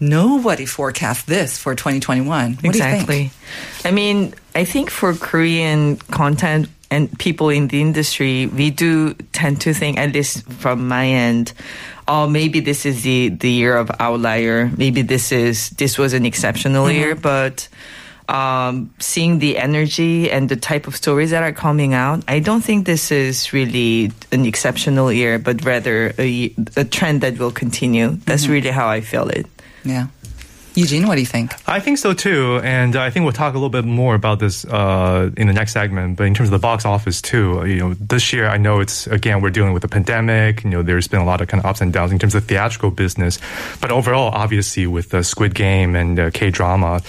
Nobody 0.00 0.64
forecast 0.64 1.26
this 1.26 1.58
for 1.58 1.74
2021. 1.74 2.54
What 2.54 2.64
exactly. 2.64 3.32
I 3.84 3.90
mean, 3.90 4.32
I 4.54 4.64
think 4.64 4.90
for 4.90 5.12
Korean 5.12 5.96
content 5.96 6.68
and 6.88 7.18
people 7.18 7.48
in 7.48 7.66
the 7.66 7.80
industry, 7.80 8.46
we 8.46 8.70
do 8.70 9.14
tend 9.32 9.60
to 9.62 9.74
think, 9.74 9.98
at 9.98 10.12
least 10.12 10.48
from 10.52 10.86
my 10.86 11.06
end, 11.06 11.52
oh, 12.08 12.26
maybe 12.26 12.60
this 12.60 12.86
is 12.86 13.02
the, 13.02 13.28
the 13.28 13.50
year 13.50 13.76
of 13.76 13.90
outlier. 14.00 14.72
Maybe 14.76 15.02
this 15.02 15.30
is, 15.30 15.70
this 15.76 15.98
was 15.98 16.14
an 16.14 16.24
exceptional 16.24 16.90
year, 16.90 17.14
but, 17.14 17.68
um, 18.28 18.92
seeing 18.98 19.38
the 19.38 19.56
energy 19.56 20.30
and 20.30 20.48
the 20.48 20.56
type 20.56 20.86
of 20.86 20.96
stories 20.96 21.30
that 21.30 21.42
are 21.42 21.52
coming 21.52 21.94
out, 21.94 22.24
I 22.26 22.40
don't 22.40 22.64
think 22.64 22.86
this 22.86 23.12
is 23.12 23.52
really 23.52 24.10
an 24.32 24.44
exceptional 24.44 25.12
year, 25.12 25.38
but 25.38 25.64
rather 25.64 26.14
a, 26.18 26.52
a 26.76 26.84
trend 26.84 27.20
that 27.20 27.38
will 27.38 27.52
continue. 27.52 28.16
That's 28.24 28.48
really 28.48 28.70
how 28.70 28.88
I 28.88 29.00
feel 29.00 29.28
it. 29.28 29.46
Yeah. 29.84 30.08
Eugene, 30.78 31.08
what 31.08 31.16
do 31.16 31.20
you 31.20 31.26
think? 31.26 31.52
I 31.68 31.80
think 31.80 31.98
so 31.98 32.14
too, 32.14 32.60
and 32.62 32.94
I 32.94 33.10
think 33.10 33.24
we'll 33.24 33.32
talk 33.32 33.54
a 33.54 33.56
little 33.56 33.68
bit 33.68 33.84
more 33.84 34.14
about 34.14 34.38
this 34.38 34.64
uh, 34.64 35.28
in 35.36 35.48
the 35.48 35.52
next 35.52 35.72
segment. 35.72 36.16
But 36.16 36.28
in 36.28 36.34
terms 36.34 36.48
of 36.48 36.52
the 36.52 36.60
box 36.60 36.84
office 36.84 37.20
too, 37.20 37.66
you 37.66 37.80
know, 37.80 37.94
this 37.94 38.32
year 38.32 38.46
I 38.46 38.58
know 38.58 38.78
it's 38.78 39.08
again 39.08 39.40
we're 39.40 39.50
dealing 39.50 39.72
with 39.72 39.82
the 39.82 39.88
pandemic. 39.88 40.62
You 40.62 40.70
know, 40.70 40.82
there's 40.82 41.08
been 41.08 41.20
a 41.20 41.24
lot 41.24 41.40
of 41.40 41.48
kind 41.48 41.60
of 41.60 41.66
ups 41.66 41.80
and 41.80 41.92
downs 41.92 42.12
in 42.12 42.20
terms 42.20 42.36
of 42.36 42.44
theatrical 42.44 42.92
business, 42.92 43.40
but 43.80 43.90
overall, 43.90 44.30
obviously 44.32 44.86
with 44.86 45.10
the 45.10 45.24
Squid 45.24 45.56
Game 45.56 45.96
and 45.96 46.18
uh, 46.18 46.30
K 46.30 46.50
drama, 46.50 47.02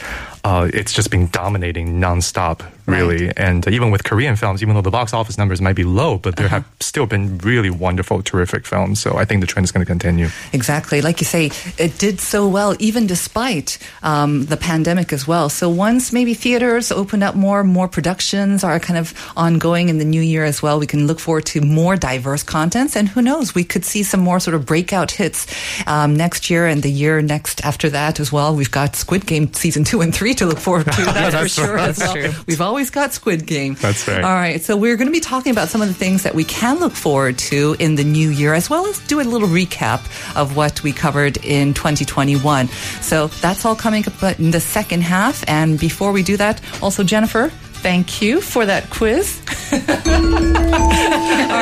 uh, 0.43 0.69
it's 0.73 0.91
just 0.91 1.11
been 1.11 1.27
dominating 1.27 1.99
nonstop, 1.99 2.65
really. 2.91 3.31
And 3.37 3.67
uh, 3.67 3.71
even 3.71 3.91
with 3.91 4.03
Korean 4.03 4.35
films, 4.35 4.61
even 4.61 4.75
though 4.75 4.81
the 4.81 4.91
box 4.91 5.13
office 5.13 5.37
numbers 5.37 5.61
might 5.61 5.75
be 5.75 5.83
low, 5.83 6.17
but 6.17 6.35
there 6.35 6.47
have 6.47 6.65
still 6.79 7.05
been 7.05 7.37
really 7.39 7.69
wonderful, 7.69 8.21
terrific 8.21 8.65
films. 8.65 8.99
So 8.99 9.17
I 9.17 9.25
think 9.25 9.41
the 9.41 9.47
trend 9.47 9.63
is 9.63 9.71
going 9.71 9.85
to 9.85 9.89
continue. 9.89 10.29
Exactly. 10.53 11.01
Like 11.01 11.19
you 11.21 11.25
say, 11.25 11.51
it 11.77 11.97
did 11.97 12.19
so 12.19 12.47
well, 12.47 12.75
even 12.79 13.07
despite 13.07 13.77
um, 14.03 14.45
the 14.45 14.57
pandemic 14.57 15.13
as 15.13 15.27
well. 15.27 15.49
So 15.49 15.69
once 15.69 16.13
maybe 16.13 16.33
theaters 16.33 16.91
open 16.91 17.23
up 17.23 17.35
more, 17.35 17.63
more 17.63 17.87
productions 17.87 18.63
are 18.63 18.79
kind 18.79 18.97
of 18.97 19.13
ongoing 19.35 19.89
in 19.89 19.97
the 19.97 20.05
new 20.05 20.21
year 20.21 20.45
as 20.45 20.61
well, 20.61 20.79
we 20.79 20.87
can 20.87 21.07
look 21.07 21.19
forward 21.19 21.45
to 21.47 21.61
more 21.61 21.95
diverse 21.95 22.43
contents. 22.43 22.95
And 22.95 23.09
who 23.09 23.21
knows, 23.21 23.53
we 23.55 23.63
could 23.63 23.85
see 23.85 24.03
some 24.03 24.19
more 24.19 24.39
sort 24.39 24.55
of 24.55 24.65
breakout 24.65 25.11
hits 25.11 25.47
um, 25.87 26.15
next 26.15 26.49
year 26.49 26.67
and 26.67 26.83
the 26.83 26.91
year 26.91 27.21
next 27.21 27.63
after 27.65 27.89
that 27.89 28.19
as 28.19 28.31
well. 28.31 28.55
We've 28.55 28.71
got 28.71 28.95
Squid 28.95 29.25
Game 29.25 29.51
season 29.53 29.83
two 29.83 30.01
and 30.01 30.13
three 30.13 30.33
to 30.35 30.45
look 30.45 30.59
forward 30.59 30.85
to. 30.85 31.01
That's, 31.05 31.33
That's 31.33 31.55
for 31.55 31.61
sure 31.61 31.75
right. 31.75 31.89
as 31.89 31.99
well. 31.99 32.13
True. 32.13 32.31
We've 32.47 32.61
always 32.61 32.78
got 32.87 33.13
Squid 33.13 33.45
Game. 33.45 33.73
That's 33.75 34.07
right. 34.07 34.23
All 34.23 34.33
right. 34.33 34.61
So 34.61 34.77
we're 34.77 34.95
going 34.95 35.07
to 35.07 35.11
be 35.11 35.19
talking 35.19 35.51
about 35.51 35.67
some 35.67 35.81
of 35.81 35.87
the 35.87 35.93
things 35.93 36.23
that 36.23 36.33
we 36.35 36.43
can 36.45 36.79
look 36.79 36.93
forward 36.93 37.37
to 37.49 37.75
in 37.79 37.95
the 37.95 38.03
new 38.03 38.29
year, 38.29 38.53
as 38.53 38.69
well 38.69 38.85
as 38.85 38.99
do 39.07 39.19
a 39.19 39.23
little 39.23 39.47
recap 39.49 39.99
of 40.35 40.55
what 40.55 40.81
we 40.83 40.93
covered 40.93 41.37
in 41.43 41.73
2021. 41.73 42.67
So 43.01 43.27
that's 43.27 43.65
all 43.65 43.75
coming 43.75 44.05
up 44.07 44.39
in 44.39 44.51
the 44.51 44.59
second 44.61 45.01
half. 45.01 45.43
And 45.47 45.79
before 45.79 46.11
we 46.11 46.23
do 46.23 46.37
that, 46.37 46.61
also 46.81 47.03
Jennifer, 47.03 47.49
thank 47.49 48.21
you 48.21 48.39
for 48.41 48.65
that 48.65 48.89
quiz. 48.89 49.41
all 49.73 49.79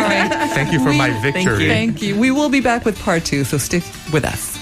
right. 0.04 0.30
Thank 0.54 0.74
you 0.74 0.80
for 0.80 0.94
my 0.94 1.10
We- 1.10 1.32
victory. 1.32 1.68
Thank 1.68 2.02
you. 2.02 2.20
We 2.20 2.32
will 2.32 2.50
be 2.50 2.62
back 2.62 2.86
with 2.86 3.00
part 3.02 3.26
two, 3.26 3.44
so 3.44 3.58
stick 3.58 3.84
with 4.12 4.26
us. 4.26 4.58